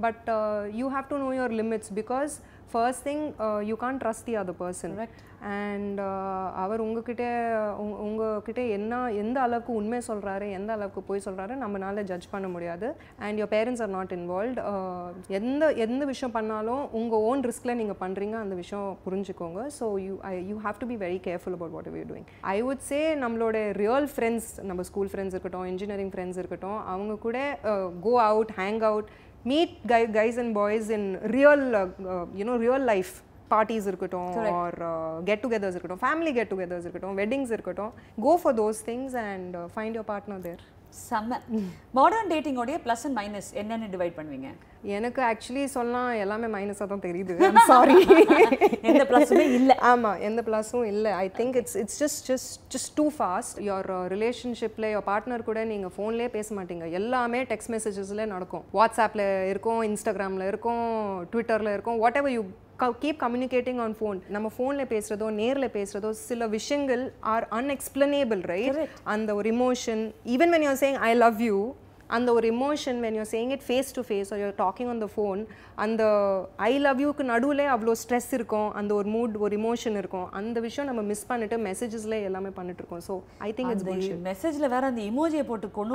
but 0.00 0.28
you 0.72 0.88
have 0.90 1.08
to 1.08 1.18
know 1.18 1.30
your 1.34 1.56
limits 1.60 1.92
because 1.94 2.34
first 2.72 3.08
thing 3.08 3.24
you 3.64 3.76
can't 3.76 3.98
trust 3.98 4.24
the 4.24 4.36
other 4.36 4.58
person 4.58 4.96
and 5.50 6.00
அவர் 6.56 6.80
உங்ககிட்ட 6.80 7.24
உங்க- 7.78 7.98
உங்ககிட்ட 7.98 8.60
என்ன 8.70 8.94
எந்த 9.14 9.40
அளவுக்கு 9.40 9.72
உண்மை 9.72 10.00
சொல்கிறாரு 10.06 10.50
எந்த 10.50 10.72
அளவுக்கு 10.72 11.02
போய் 11.02 11.22
சொல்கிறாரு 11.24 11.54
நம்மளால 11.56 12.02
ஜட்ஜ் 12.02 12.28
பண்ண 12.30 12.48
முடியாது. 12.48 12.88
And 13.18 13.40
your 13.40 13.50
parents 13.50 13.82
are 13.82 13.88
not 13.88 14.12
involve 14.12 14.58
எந்த 15.38 15.72
எந்த 15.78 16.04
விஷயம் 16.04 16.32
பண்ணாலும் 16.32 16.82
உங்கள் 16.92 17.24
ஓன் 17.28 17.42
ரிஸ்கில் 17.42 17.74
நீங்கள் 17.74 18.00
பண்ணுறீங்க 18.00 18.36
அந்த 18.40 18.54
விஷயம் 18.54 18.98
புரிஞ்சுக்கோங்க. 19.06 19.62
So 19.78 19.88
you 20.04 20.14
I 20.30 20.46
you 20.46 20.58
have 20.64 20.78
to 20.78 20.86
be 20.86 20.96
very 20.96 21.18
careful 21.24 21.52
about 21.52 21.74
what 21.76 21.90
you 21.94 22.06
doing 22.10 22.28
I 22.50 22.62
would 22.62 22.84
say 22.90 23.00
நம்மளோட 23.16 23.56
ரியல் 23.76 24.08
ஃப்ரெண்ட்ஸ் 24.14 24.50
நம்ம 24.62 24.82
ஸ்கூல் 24.82 25.10
ஃப்ரெண்ட்ஸ் 25.12 25.36
இருக்கட்டும் 25.36 25.66
இன்ஜினியரிங் 25.66 26.10
ஃப்ரெண்ட்ஸ் 26.10 26.38
இருக்கட்டும் 26.38 26.78
அவங்க 26.86 27.16
கூட 27.18 27.38
go 28.00 28.14
out 28.24 28.54
hang 28.56 28.82
out 28.82 29.10
meet 29.44 29.74
guy 29.86 30.00
guys 30.12 30.38
and 30.38 30.54
boys 30.54 30.88
in 30.90 31.08
real 31.30 31.64
you know 32.34 32.56
real 32.58 32.84
life 32.84 33.12
parties 33.50 33.86
இருக்கட்டும் 33.86 34.32
or 34.54 34.76
get 35.24 35.42
togethers 35.44 35.76
இருக்கட்டும் 35.76 36.02
family 36.04 36.32
get 36.32 36.50
togethers 36.50 36.84
இருக்கட்டும் 36.86 37.16
weddings 37.16 37.54
இருக்கட்டும் 37.56 37.92
go 38.20 38.34
for 38.42 38.56
those 38.56 38.80
things 38.90 39.16
and 39.24 39.56
find 39.74 39.96
your 39.96 40.08
partner 40.12 40.44
there 40.44 40.62
செம்ம. 40.98 41.38
Modern 41.98 42.30
டேட்டிங்கோடைய 42.32 42.76
plus 42.84 43.04
and 43.06 43.16
minus 43.18 43.48
என்னென்னு 43.60 43.88
divide 43.94 44.14
பண்ணுவீங்க? 44.18 44.50
எனக்கு 44.96 45.20
actually 45.28 45.64
சொல்லலாம் 45.74 46.10
எல்லாமே 46.22 46.48
மைனஸாக 46.54 46.86
தான் 46.92 47.02
தெரியுது. 47.06 47.32
சாரி 47.70 47.96
எந்த 48.90 49.04
ப்ளஸுமே 49.10 49.44
இல்லை. 49.58 49.76
ஆமாம் 49.90 50.20
எந்த 50.28 50.42
ப்ளஸும் 50.46 50.86
இல்லை. 50.92 51.12
I 51.24 51.26
think 51.38 51.58
it's 51.60 51.76
it's 51.82 51.98
just 52.02 52.22
just 52.30 52.56
just 52.74 52.94
too 53.00 53.06
fast 53.18 53.60
your 53.68 53.90
ரிலேஷன்ஷிப்பில் 54.14 54.88
யோர் 54.94 55.06
பார்ட்னர் 55.10 55.46
கூட 55.50 55.64
நீங்கள் 55.72 55.94
ஃபோன்லேயே 55.96 56.30
பேச 56.36 56.54
மாட்டீங்க. 56.60 56.88
எல்லாமே 57.00 57.42
டெக்ஸ்ட் 57.52 57.72
மெசேஜஸ்ல 57.76 58.26
நடக்கும். 58.34 58.64
வாட்ஸ்அப்பில் 58.78 59.26
இருக்கும் 59.52 59.82
இன்ஸ்டாகிராமில் 59.90 60.48
இருக்கும் 60.52 60.82
ட்விட்டரில் 61.34 61.74
இருக்கும் 61.76 62.00
whatever 62.22 62.34
you 62.38 62.44
keep 63.00 63.20
communicating 63.22 63.80
on 63.80 63.94
phone 63.98 64.18
நம்ம 64.28 64.50
ஃபோனில் 64.56 64.88
பேசுகிறதோ 64.88 65.28
நேரில் 65.32 65.74
பேசுகிறதோ 65.74 66.10
சில 66.20 66.46
விஷயங்கள் 66.48 67.02
ஆர் 67.26 67.46
அன்எக்ஸ்பிளனேபிள் 67.52 68.42
ரைட் 68.44 68.80
அந்த 69.04 69.34
ஒரு 69.34 69.48
emotion 69.50 70.02
even 70.26 70.50
when 70.50 70.62
you're 70.62 70.80
saying 70.80 71.00
I 71.02 71.12
love 71.16 71.40
you 71.42 71.56
அந்த 72.16 72.28
ஒரு 72.38 72.46
emotion 72.54 72.98
when 73.04 73.16
you're 73.18 73.30
saying 73.34 73.52
it 73.56 73.64
face 73.68 73.90
to 73.96 74.02
face 74.08 74.30
you're 74.42 74.54
talking 74.62 74.90
on 74.92 75.02
the 75.04 75.08
phone 75.14 75.40
அந்த 75.84 76.02
ஐ 76.68 76.72
லவ் 76.86 77.00
யூக்கு 77.04 77.24
நடுவில் 77.32 77.64
அவ்வளோ 77.74 77.94
ஸ்ட்ரெஸ் 78.02 78.30
இருக்கும் 78.38 78.68
அந்த 78.80 78.90
ஒரு 79.00 79.08
மூட் 79.16 79.34
ஒரு 79.44 79.54
இமோஷன் 79.60 79.96
இருக்கும். 80.00 80.26
அந்த 80.40 80.60
விஷயம் 80.66 80.88
நம்ம 80.90 81.02
மிஸ் 81.10 81.26
பண்ணிட்டு 81.30 81.58
மெசேஜஸ்ல 81.68 82.16
எல்லாமே 82.30 82.50
பண்ணிட்டு 82.58 82.82
இருக்கோம். 82.82 83.04
ஸோ 83.08 83.14
ஐ 83.46 83.50
திங்க் 83.58 83.72
இட்ஸ் 83.74 84.24
மெசேஜ்ல 84.30 84.68
வேற 84.74 84.86
அந்த 84.92 85.02
இமோஜியை 85.10 85.44
போட்டு 85.50 85.70
கொண்டு 85.78 85.94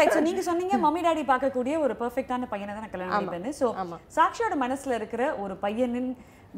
லைக் 0.00 0.20
நீங்க 0.28 0.42
சொன்னீங்க 0.50 0.76
மம்மி 0.84 1.02
டாடி 1.06 1.24
பார்க்கக்கூடிய 1.32 1.74
ஒரு 1.86 1.96
பெர்ஃபெக்ட்டான 2.02 2.48
பையனை 2.52 2.70
தான் 2.74 2.84
நான் 2.86 2.94
கல்யாணம் 2.94 3.16
பண்ணிப்பேன்னு. 3.16 3.52
ஸோ 3.62 3.68
சாக்ஷியோட 4.18 4.56
மனசுல 4.64 4.96
இருக்கிற 5.00 5.22
ஒரு 5.44 5.56
பையனின் 5.64 6.12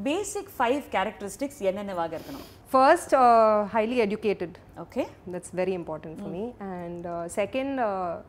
பேசிக் 0.06 0.48
ஃபைவ் 0.56 0.84
கேரக்டரிஸ்டிக்ஸ் 0.94 1.60
என்னென்னவாக 1.68 2.12
இருக்கணும்? 2.18 2.46
First 2.70 3.14
highly 3.74 3.98
educated 4.04 4.56
okay 4.84 5.02
that's 5.32 5.52
very 5.60 5.74
important 5.80 6.18
for 6.20 6.32
me 6.36 6.44
and 6.68 7.06
second 7.36 7.76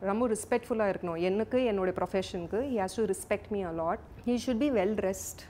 ரொம்ப 0.10 0.28
ரெஸ்பெக்ட்ஃபுல்லாக 0.34 0.94
இருக்கணும். 0.94 1.18
எனக்கு 1.30 1.60
என்னோட 1.72 1.92
ப்ரொஃபஷனுக்கு 2.00 2.62
he 2.72 2.78
has 2.84 2.98
to 3.00 3.06
respect 3.14 3.50
me 3.56 3.62
a lot 3.72 4.04
he 4.28 4.36
should 4.46 4.64
be 4.66 4.70
well 4.80 4.96
dressed 5.02 5.44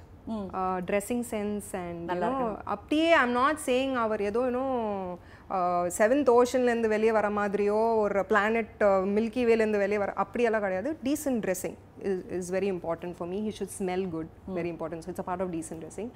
dressing 0.89 1.25
sense 1.34 1.67
and 1.84 2.12
அப்படியே 2.75 3.10
ஐம் 3.24 3.36
நாட் 3.41 3.60
சேயிங் 3.69 3.95
அவர் 4.03 4.22
ஏதோ 4.29 4.43
இன்னும் 4.51 4.77
செவன்த் 5.98 6.31
ஓஷன்லேருந்து 6.38 6.93
வெளியே 6.93 7.12
வர 7.17 7.27
மாதிரியோ 7.39 7.79
ஒரு 8.03 8.24
பிளானட் 8.31 8.86
மில்கி 9.17 9.43
வேலேருந்து 9.50 9.84
வெளியே 9.84 10.00
வர 10.03 10.13
அப்படியெல்லாம் 10.24 10.65
கிடையாது. 10.67 10.91
Decent 11.07 11.43
dressing 11.45 11.77
is 12.38 12.51
very 12.55 12.69
important 12.75 13.15
for 13.19 13.29
me 13.33 13.39
he 13.47 13.53
should 13.59 13.75
smell 13.79 14.05
good 14.15 14.31
very 14.57 14.71
important 14.74 15.09
it's 15.12 15.24
a 15.24 15.27
part 15.29 15.43
of 15.45 15.53
decent 15.55 15.81
dressing 15.83 16.12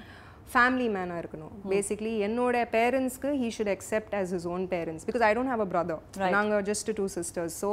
family 0.53 0.85
மேனாக 0.95 1.21
இருக்கணும். 1.21 1.53
பேசிக்லி 1.71 2.13
என்னோட 2.27 2.61
பேரண்ட்ஸ்க்கு 2.75 3.31
he 3.41 3.49
should 3.57 3.73
accept 3.73 4.13
as 4.19 4.31
his 4.35 4.47
own 4.53 4.63
parents 4.71 5.05
because 5.09 5.25
I 5.27 5.31
don't 5.37 5.51
have 5.53 5.63
a 5.65 5.69
brother 5.73 6.31
நாங்கள் 6.37 6.63
just 6.69 6.89
two 6.99 7.05
sisters 7.17 7.57
so 7.63 7.69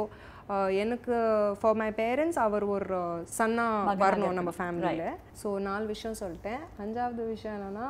எனக்கு 0.83 1.15
for 1.61 1.79
my 1.81 1.89
parents 2.01 2.39
அவர் 2.43 2.65
ஒரு 2.75 2.99
சன்னா 3.37 3.65
வரணும் 4.03 4.37
நம்ம 4.39 4.53
ஃபேமிலியில் 4.59 5.07
ஸோ 5.39 5.47
நாலு 5.65 5.85
விஷயம் 5.93 6.15
சொல்லிட்டேன். 6.19 6.61
அஞ்சாவது 6.83 7.23
விஷயம் 7.33 7.55
என்னன்னா 7.57 7.87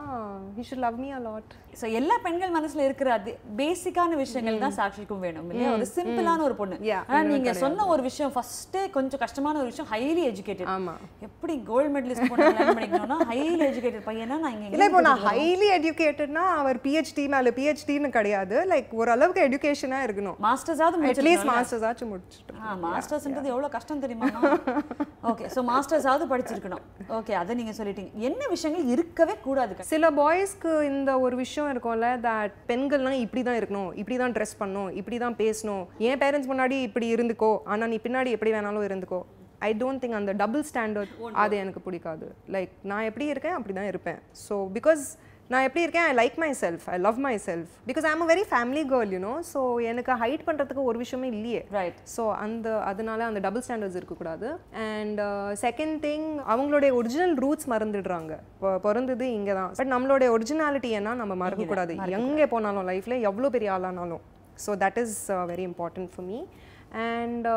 he 0.55 0.63
should 0.69 0.81
love 0.85 0.97
me 1.03 1.09
a 1.17 1.19
lot 1.27 1.51
so 1.81 1.85
எல்லா 1.99 2.15
பெண்கள் 2.25 2.51
மனசுல 2.55 2.81
இருக்கிற 2.87 3.09
அது 3.17 3.31
பேசிக்கான 3.59 4.15
விஷயங்கள் 4.21 4.57
தான் 4.63 4.75
சாக்ஷிக்கும் 4.79 5.21
வேணும் 5.25 5.49
இல்லையா? 5.51 5.71
ஒரு 5.77 5.85
சிம்பிளான 5.97 6.43
ஒரு 6.47 6.55
பொண்ணு. 6.61 6.75
Yeah, 6.89 7.03
ஆனா 7.09 7.21
நீங்க 7.33 7.51
சொன்ன 7.63 7.85
ஒரு 7.93 8.01
விஷயம் 8.09 8.33
ஃபர்ஸ்டே 8.35 8.81
கொஞ்சம் 8.95 9.21
கஷ்டமான 9.23 9.59
ஒரு 9.61 9.69
விஷயம் 9.71 9.89
ஹைலி 9.93 10.23
எஜுகேட்டட் 10.31 10.71
ஆமா. 10.75 10.95
எப்படி 11.27 11.55
கோல்டு 11.69 11.91
மெடலிஸ்ட் 11.95 12.29
பண்ணிக்கணும்னா 12.31 13.19
ஹைலி 13.31 13.63
எஜுகேட்டட் 13.69 14.05
பையனா 14.09 14.37
நான் 14.43 14.53
இங்க 14.57 14.73
இல்லை 14.75 14.87
இப்போ 14.91 15.03
நான் 15.09 15.23
ஹைலி 15.27 15.69
எஜுகேட்டட்னா 15.77 16.45
அவர் 16.61 16.79
பிஹெச்டி 16.87 17.25
மேலே 17.35 17.53
பிஹெச்டின்னு 17.59 18.11
கிடையாது. 18.17 18.57
லைக் 18.73 18.91
ஓரளவுக்கு 19.01 19.45
எஜுகேஷனாக 19.49 20.07
இருக்கணும். 20.09 20.37
மாஸ்டர்ஸாவது 20.47 21.13
அட்லீஸ்ட் 21.13 21.49
மாஸ்டர்ஸ் 21.53 21.87
ஆச்சும் 21.91 22.11
முடிச்சுட்டு 22.13 22.55
மாஸ்டர்ஸ்ன்றது 22.87 23.53
எவ்வளவு 23.53 23.73
கஷ்டம் 23.77 24.03
தெரியுமா? 24.05 24.29
ஓகே 25.31 25.47
ஸோ 25.55 25.61
மாஸ்டர்ஸாவது 25.71 26.27
படிச்சிருக்கணும். 26.33 26.83
ஓகே 27.19 27.33
அதை 27.41 27.55
நீங்க 27.59 27.73
சொல்லிட்டீங்க. 27.79 28.11
என்ன 28.27 28.41
விஷயங்கள் 28.55 28.91
இருக்கவே 28.93 29.35
கூடாது 29.47 29.89
சில 29.93 30.11
பாய்ஸ்க்கு 30.19 30.71
இந்த 30.91 31.11
ஒரு 31.25 31.35
விஷயம் 31.43 31.71
இருக்கும்ல 31.73 32.09
தட் 32.27 32.55
பெண்கள்லாம் 32.71 33.23
இப்படி 33.25 33.43
தான் 33.47 33.59
இருக்கணும் 33.61 33.89
இப்படி 34.01 34.17
தான் 34.23 34.35
ட்ரெஸ் 34.37 34.59
பண்ணணும் 34.61 34.91
இப்படி 35.01 35.19
தான் 35.25 35.39
பேசணும். 35.43 35.83
என் 36.09 36.21
பேரண்ட்ஸ் 36.23 36.51
முன்னாடி 36.53 36.77
இப்படி 36.89 37.09
இருந்துக்கோ 37.15 37.51
ஆனால் 37.73 37.91
நீ 37.93 37.99
பின்னாடி 38.07 38.31
எப்படி 38.37 38.53
வேணாலும் 38.57 38.87
இருந்துக்கோ. 38.89 39.21
ஐ 39.67 39.69
டோன்ட் 39.81 40.01
திங்க் 40.01 40.17
அந்த 40.19 40.31
டபுள் 40.41 40.63
ஸ்டாண்டர்ட் 40.71 41.13
அது 41.43 41.55
எனக்கு 41.63 41.81
பிடிக்காது. 41.85 42.27
லைக் 42.55 42.73
நான் 42.91 43.07
எப்படி 43.09 43.27
இருக்கேன் 43.33 43.55
அப்படி 43.59 43.75
தான் 43.79 43.89
இருப்பேன். 43.91 44.19
ஸோ 44.45 44.57
பிகாஸ் 44.75 45.05
நான் 45.51 45.65
எப்படி 45.65 45.81
இருக்கேன்? 45.85 46.05
I 46.11 46.13
like 46.19 46.37
myself 46.61 46.85
I 46.93 46.95
love 47.05 47.19
myself 47.45 47.69
because 47.89 48.05
I 48.07 48.09
am 48.15 48.23
a 48.25 48.27
very 48.31 48.43
family 48.49 48.81
girl 48.93 49.11
you know 49.15 49.33
so 49.51 49.59
எனக்கு 49.91 50.13
ஹைட் 50.23 50.43
பண்ணுறதுக்கு 50.47 50.83
ஒரு 50.89 50.97
விஷயமே 51.03 51.27
இல்லையே. 51.35 51.61
ரைட் 51.77 51.99
ஸோ 52.15 52.23
அந்த 52.45 52.73
அதனால 52.89 53.19
அந்த 53.29 53.39
டபுள் 53.45 53.63
ஸ்டாண்டர்ட்ஸ் 53.65 53.97
இருக்கக்கூடாது. 53.99 54.47
அண்ட் 54.87 55.21
செகண்ட் 55.63 55.95
திங் 56.05 56.27
அவங்களுடைய 56.53 56.89
ஒரிஜினல் 56.99 57.35
ரூட்ஸ் 57.43 57.69
மறந்துடுறாங்க. 57.73 58.33
பிறந்தது 58.87 59.27
இங்கே 59.37 59.53
தான் 59.59 59.71
பட் 59.79 59.91
நம்மளுடைய 59.95 60.31
ஒரிஜினாலிட்டி 60.37 60.91
என்ன 60.99 61.15
நம்ம 61.21 61.37
மறக்கக்கூடாது. 61.43 61.95
எங்கே 62.19 62.47
போனாலும் 62.55 62.87
லைஃப்பில் 62.91 63.25
எவ்வளோ 63.31 63.51
பெரிய 63.55 63.71
ஆளானாலும். 63.75 64.23
So 64.65 64.73
that 64.83 64.99
is 65.03 65.17
very 65.53 65.65
important 65.69 66.11
for 66.15 66.27
me 66.31 66.41
and 67.07 67.47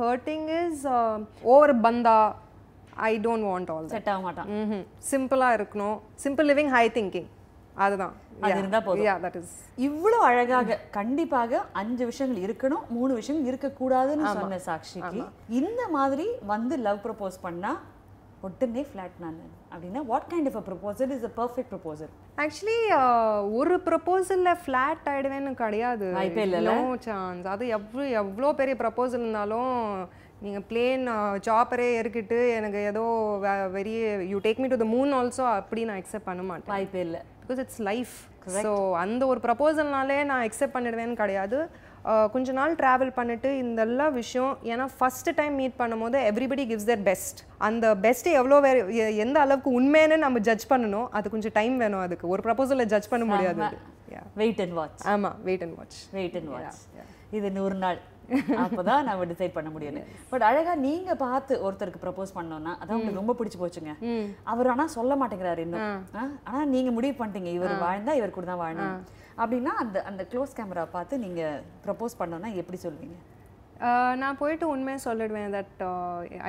third 0.00 0.26
thing 0.30 0.50
is 0.58 0.82
over 1.54 1.74
பந்தா 1.86 2.18
I 3.10 3.14
don't 3.24 3.48
want 3.52 3.70
all 3.76 3.88
set 3.94 4.12
ஆக 4.12 4.20
மாட்டான். 4.26 4.50
ம் 4.58 4.84
சிம்பிளாக 5.12 5.56
இருக்கணும். 5.60 5.96
சிம்பிள் 6.26 6.48
லிவிங் 6.52 6.74
ஹை 6.76 6.84
திங்கிங் 6.98 7.30
அதுதான். 7.84 8.14
அது 8.44 8.58
இருந்தா 8.60 8.78
போதும். 8.86 9.48
இவ்வளவு 9.86 10.22
அழகாக 10.28 10.78
கண்டிப்பாக 10.98 11.60
அஞ்சு 11.80 12.04
விஷயங்கள் 12.10 12.44
இருக்கணும் 12.46 12.86
மூணு 12.96 13.12
விஷயங்கள் 13.20 13.50
இருக்கக்கூடாதுன்னு 13.50 14.32
சொன்ன 14.38 14.60
சாக்ஷிக்கு 14.68 15.20
இந்த 15.60 15.82
மாதிரி 15.98 16.26
வந்து 16.54 16.76
லவ் 16.86 17.04
ப்ரப்போஸ் 17.06 17.38
பண்ணா 17.46 17.72
உடனே 18.46 18.82
ஃபிளாட் 18.88 19.16
நான். 19.22 19.38
அப்படின்னா 19.72 20.00
what 20.10 20.26
kind 20.32 20.48
of 20.50 20.58
a 20.60 20.64
proposal 20.68 21.12
is 21.16 21.26
a 21.28 21.32
perfect 21.38 21.70
proposal 21.72 22.10
actually 22.44 22.78
ஒரு 23.58 23.76
ப்ரப்போசலில் 23.86 24.60
ஃப்ளாட் 24.64 25.08
ஆகிடுவேன்னு 25.12 25.52
கிடையாது. 25.62 26.08
வாய்ப்பே? 26.18 26.44
நோ 26.68 26.76
சான்ஸ் 27.06 27.46
அது 27.54 27.66
எவ்வளோ 27.78 28.04
எவ்வளோ 28.22 28.50
பெரிய 28.60 28.76
ப்ரப்போசல் 28.82 29.24
இருந்தாலும் 29.24 29.72
நீங்கள் 30.44 30.66
பிளேன் 30.70 31.04
சாப்பரே 31.48 31.88
இறக்கிட்டு 32.00 32.38
எனக்கு 32.58 32.80
ஏதோ 32.90 33.04
very 33.76 33.94
you 34.32 34.38
take 34.46 34.60
me 34.64 34.68
to 34.72 34.80
the 34.82 34.88
moon 34.94 35.14
also 35.20 35.46
அப்படி 35.60 35.84
நான் 35.90 36.00
அக்செப்ட் 36.02 36.28
பண்ண 36.30 36.42
மாட்டேன். 36.50 36.72
வாய்ப்பே 36.74 37.02
இல்லை. 37.06 37.22
பிகாஸ் 37.46 37.62
இட்ஸ் 37.64 37.82
லைஃப் 37.90 38.14
ஸோ 38.64 38.72
அந்த 39.02 39.22
ஒரு 39.32 39.40
ப்ரப்போசல்னாலே 39.46 40.18
நான் 40.30 40.42
அக்செப்ட் 40.46 40.74
பண்ணிடுவேன்னு 40.76 41.20
கிடையாது. 41.20 41.58
கொஞ்ச 42.34 42.52
நாள் 42.58 42.74
ட்ராவல் 42.80 43.10
பண்ணிட்டு 43.16 43.48
இந்த 43.62 43.80
எல்லா 43.88 44.04
விஷயம் 44.18 44.52
ஏன்னா 44.72 44.84
ஃபர்ஸ்ட் 44.98 45.30
டைம் 45.38 45.54
மீட் 45.60 45.74
பண்ணும்போது 45.80 46.18
எவ்ரிபடி 46.30 46.64
கிவ்ஸ் 46.70 46.86
their 46.90 47.00
பெஸ்ட் 47.08 47.40
அந்த 47.68 47.86
பெஸ்ட் 48.04 48.28
எவ்வளோ 48.40 48.58
வேறு 48.66 48.80
எந்த 49.24 49.36
அளவுக்கு 49.44 49.70
உண்மைன்னு 49.78 50.18
நம்ம 50.24 50.42
ஜட்ஜ் 50.48 50.66
பண்ணணும். 50.72 51.08
அது 51.18 51.32
கொஞ்சம் 51.34 51.54
டைம் 51.58 51.76
வேணும் 51.84 52.04
அதுக்கு. 52.06 52.30
ஒரு 52.34 52.44
ப்ரப்போசலில் 52.46 52.90
ஜட்ஜ் 52.92 53.10
பண்ண 53.14 53.26
முடியாது. 53.30 53.64
வெயிட் 54.42 54.62
அண்ட் 54.64 54.76
வாட்ச் 54.80 55.02
ஆமாம் 55.14 55.36
wait 55.48 55.64
and 55.66 55.76
watch 55.78 55.98
wait 56.18 56.36
and 56.40 56.50
watch 56.54 56.80
இது 57.38 57.48
நூறு 57.58 57.76
நாள். 57.84 57.98
அப்பதான் 58.64 59.06
நம்ம 59.08 59.26
டிசைட் 59.30 59.54
பண்ண 59.56 59.68
முடியல 59.74 60.00
பட் 60.30 60.44
அழகா 60.48 60.72
நீங்க 60.86 61.10
பார்த்து 61.24 61.54
ஒருத்தருக்கு 61.66 62.02
ப்ரப்போஸ் 62.04 62.36
பண்ணோம்னா 62.38 62.72
அதான் 62.80 62.96
உங்களுக்கு 62.98 63.20
ரொம்ப 63.20 63.34
பிடிச்சு 63.38 63.58
போச்சுங்க. 63.62 63.92
அவர் 64.52 64.70
ஆனா 64.72 64.86
சொல்ல 64.96 65.14
மாட்டேங்கிறாரு 65.20 65.62
இன்னும். 65.66 66.02
ஆனா 66.50 66.60
நீங்க 66.74 66.92
முடிவு 66.96 67.14
பண்ணிட்டீங்க 67.20 67.52
இவர் 67.58 67.74
வாழ்ந்தா 67.86 68.14
இவர் 68.20 68.36
கூட 68.36 68.46
தான் 68.50 68.62
வாழணும். 68.64 68.96
அப்படின்னா 69.42 69.72
அந்த 69.82 69.96
அந்த 70.10 70.22
க்ளோஸ் 70.32 70.56
கேமரா 70.58 70.84
பார்த்து 70.96 71.24
நீங்க 71.24 71.40
ப்ரப்போஸ் 71.86 72.18
பண்ணோம்னா 72.20 72.50
எப்படி 72.62 72.80
சொல்லுவீங்க 72.84 73.16
Uh, 73.76 74.12
நான் 74.20 74.38
போயிட்டு 74.40 74.66
உண்மையை 74.74 74.98
சொல்லிடுவேன் 75.04 75.54
that 75.54 75.80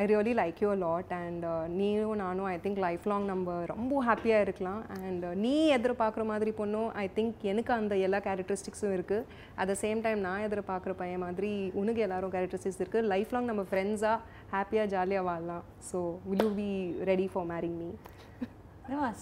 I 0.01 0.03
really 0.11 0.33
like 0.39 0.59
you 0.63 0.69
lot 0.83 1.09
and 1.17 1.45
நீயும் 1.79 2.13
நானும் 2.21 2.47
ஐ 2.51 2.53
திங்க் 2.65 2.79
லைஃப் 2.85 3.07
லாங் 3.11 3.25
நம்ம 3.31 3.55
ரொம்ப 3.71 4.03
ஹாப்பியாக 4.07 4.45
இருக்கலாம். 4.45 4.79
அண்ட் 4.99 5.25
uh, 5.29 5.33
நீ 5.43 5.53
எதிர்பார்க்குற 5.77 6.25
மாதிரி 6.31 6.51
பொண்ணும் 6.59 6.89
ஐ 7.03 7.05
திங்க் 7.17 7.43
எனக்கு 7.53 7.73
அந்த 7.79 7.95
எல்லா 8.07 8.21
கேரக்டரிஸ்டிக்ஸும் 8.27 8.95
இருக்குது 8.97 9.25
அட் 9.59 9.71
த 9.71 9.75
சேம் 9.83 10.03
டைம் 10.05 10.21
நான் 10.27 10.45
எதிர்பார்க்குற 10.47 10.95
பையன் 11.01 11.23
மாதிரி 11.25 11.51
உனக்கு 11.81 12.05
எல்லாரும் 12.07 12.33
கேரக்டரிஸ்டிக்ஸ் 12.35 12.81
இருக்குது 12.83 13.09
லைஃப் 13.13 13.33
லாங் 13.35 13.51
நம்ம 13.51 13.65
ஃப்ரெண்ட்ஸாக 13.71 14.17
ஹாப்பியாக 14.55 14.91
ஜாலியாக 14.95 15.27
வாழலாம். 15.29 15.65
So 15.89 16.01
will 16.29 16.45
you 16.47 16.51
be 16.61 16.71
ready 17.11 17.27
for 17.33 17.49
marrying 17.53 17.77
me 17.83 17.89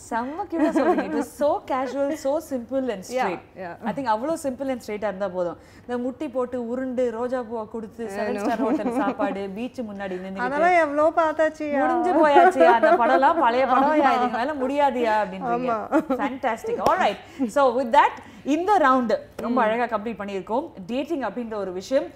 செம்ம 0.08 0.44
கியூட்டா 0.50 0.70
சொல்றீங்க. 0.76 1.06
It 1.08 1.16
was 1.20 1.32
so 1.42 1.48
casual 1.70 2.12
so 2.24 2.34
simple 2.50 2.86
and 2.94 3.06
straight. 3.08 3.46
I 3.90 3.92
think 3.98 4.10
அவ்வளோ 4.14 4.34
சிம்பிள் 4.44 4.70
அண்ட் 4.72 4.84
ஸ்ட்ரெயிட்டா 4.84 5.10
இருந்தா 5.12 5.30
போதும். 5.38 5.58
இந்த 5.86 5.96
முட்டி 6.04 6.28
போட்டு 6.36 6.58
உருண்டு 6.72 7.04
ரோஜா 7.18 7.40
பூவை 7.48 7.64
கொடுத்து 7.74 8.04
செவன் 8.16 8.40
ஸ்டார் 8.42 8.64
ஹோட்டல் 8.66 8.92
சாப்பாடு 9.00 9.44
பீச் 9.56 9.80
முன்னாடி 9.90 10.18
நின்று 10.26 10.44
அதெல்லாம் 10.48 10.78
எவ்வளோ 10.84 11.08
பார்த்தாச்சு 11.22 11.68
முடிஞ்சு 11.82 12.14
போயாச்சு. 12.22 12.64
அந்த 12.76 12.92
படம்லாம் 13.02 13.42
பழைய 13.46 13.66
படம். 13.74 13.96
இதுக்கு 14.18 14.38
மேல 14.40 14.56
முடியாதியா 14.64 15.16
அப்படின்றீங்க. 15.24 15.80
Fantastic 16.22 16.84
alright 16.92 17.20
so 17.58 17.64
with 17.80 17.94
that 17.98 18.20
இந்த 18.58 18.72
ரவுண்டு 18.86 19.18
ரொம்ப 19.48 19.60
அழகா 19.66 19.88
கம்ப்ளீட் 19.96 20.22
பண்ணியிருக்கோம். 20.22 20.66
டேட்டிங் 20.92 21.26
அப்படின்ற 21.30 21.58
ஒரு 21.64 21.74
விஷயம். 21.82 22.08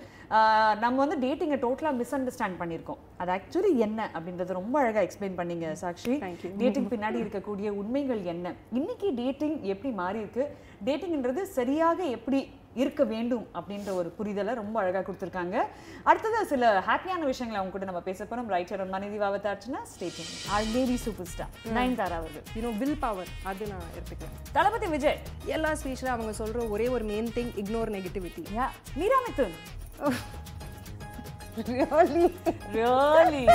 நம்ம 0.84 0.96
வந்து 1.04 1.18
டேட்டிங்கை 1.24 1.58
டோட்டலாக 1.64 1.98
மிஸ் 2.00 2.14
அண்டர்ஸ்டாண்ட் 2.16 2.58
பண்ணியிருக்கோம். 2.62 3.00
அது 3.22 3.32
ஆக்சுவலி 3.36 3.72
என்ன 3.86 4.00
அப்படின்றத 4.18 4.58
ரொம்ப 4.60 4.76
அழகா 4.82 5.02
எக்ஸ்பிளைன் 5.06 5.38
பண்ணீங்க 5.40 5.68
சாக்ஷி. 5.82 6.14
டேட்டிங் 6.62 6.90
பின்னாடி 6.94 7.18
இருக்கக்கூடிய 7.24 7.70
உண்மைகள் 7.82 8.22
என்ன? 8.34 8.54
இன்னைக்கு 8.80 9.08
டேட்டிங் 9.22 9.58
எப்படி 9.74 9.92
மாறி 10.02 10.20
இருக்கு? 10.24 10.46
டேட்டிங்ன்றது 10.88 11.44
சரியாக 11.58 12.00
எப்படி 12.18 12.42
இருக்க 12.82 13.04
வேண்டும் 13.14 13.46
அப்படின்ற 13.60 13.90
ஒரு 14.00 14.10
புரிதலை 14.18 14.54
ரொம்ப 14.60 14.76
அழகா 14.82 15.02
கொடுத்துருக்காங்க. 15.08 15.56
அடுத்தது 16.10 16.46
சில 16.52 16.70
ஹாப்பியான 16.90 17.22
விஷயங்களை 17.32 17.58
அவங்க 17.60 17.74
கூட 17.76 17.88
நம்ம 17.90 18.04
பேச 18.10 18.28
போறோம். 18.30 18.52
ரைட்டர் 18.56 18.86
மனிதி 18.96 19.18
வாவத்தாச்சுன்னா 19.24 19.82
starring 19.94 20.30
our 20.58 20.70
lady 20.76 20.98
super 21.06 21.32
star 21.32 21.52
Nayanthara 21.80 22.20
அவர்கள். 22.22 22.46
யூனோ 22.58 22.72
வில் 22.84 23.02
பவர் 23.06 23.34
அது 23.52 23.72
நான் 23.74 23.92
எடுத்துக்கிறேன். 23.98 24.38
தளபதி 24.60 24.90
விஜய். 24.96 25.20
எல்லா 25.58 25.74
ஸ்பீச்சில் 25.82 26.14
அவங்க 26.16 26.34
சொல்கிற 26.44 26.68
ஒரே 26.76 26.88
ஒரு 26.98 27.08
main 27.12 27.34
thing 27.40 27.52
ignore 27.64 27.96
negativity 27.98 28.46
yeah 28.60 28.68
Meera 29.02 29.20
Mithun. 29.28 29.58
Really 31.70 32.26
Really? 32.76 33.46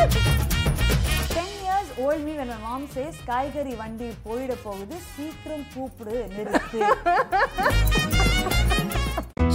10 1.34 1.44
years 1.66 1.88
old 2.04 2.20
me 2.26 2.32
when 2.38 2.48
my 2.52 2.58
mom 2.64 2.82
says 2.94 3.14
காய்கறி 3.28 3.74
வண்டி 3.80 4.08
போயிட 4.26 4.52
போகுது 4.64 4.96
சீக்கிரம் 5.14 5.64
கூப்பிடு 5.74 6.16
நிறுத்து. 6.36 6.78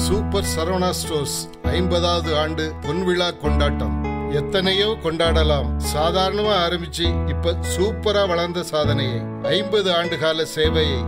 சூப்பர் 0.06 0.50
சரவணா 0.56 0.92
ஸ்டோர்ஸ் 1.00 1.38
ஐம்பதாவது 1.78 2.32
ஆண்டு 2.42 2.66
பொன்விழா 2.86 3.30
கொண்டாட்டம். 3.44 3.96
எத்தனையோ 4.40 4.90
கொண்டாடலாம். 5.06 5.70
சாதாரணமா 5.94 6.56
ஆரம்பிச்சு 6.66 7.08
இப்ப 7.34 7.56
சூப்பரா 7.76 8.24
வளர்ந்த 8.34 8.64
சாதனையை 8.74 9.20
ஐம்பது 9.58 9.90
ஆண்டு 10.00 10.18
கால 10.26 10.48
சேவையை. 10.56 11.02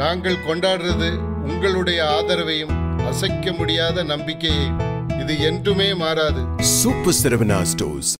நாங்கள் 0.00 0.44
கொண்டாடுறது 0.48 1.10
உங்களுடைய 1.50 2.00
ஆதரவையும் 2.16 2.74
அசைக்க 3.10 3.52
முடியாத 3.60 4.04
நம்பிக்கையையும். 4.14 4.80
இது 5.24 5.34
என்றுமே 5.40 5.86
மாறாது 5.94 6.40
சூப்பர் 6.72 7.16
செரவனா 7.18 7.58
ஸ்டோர்ஸ் 7.70 8.10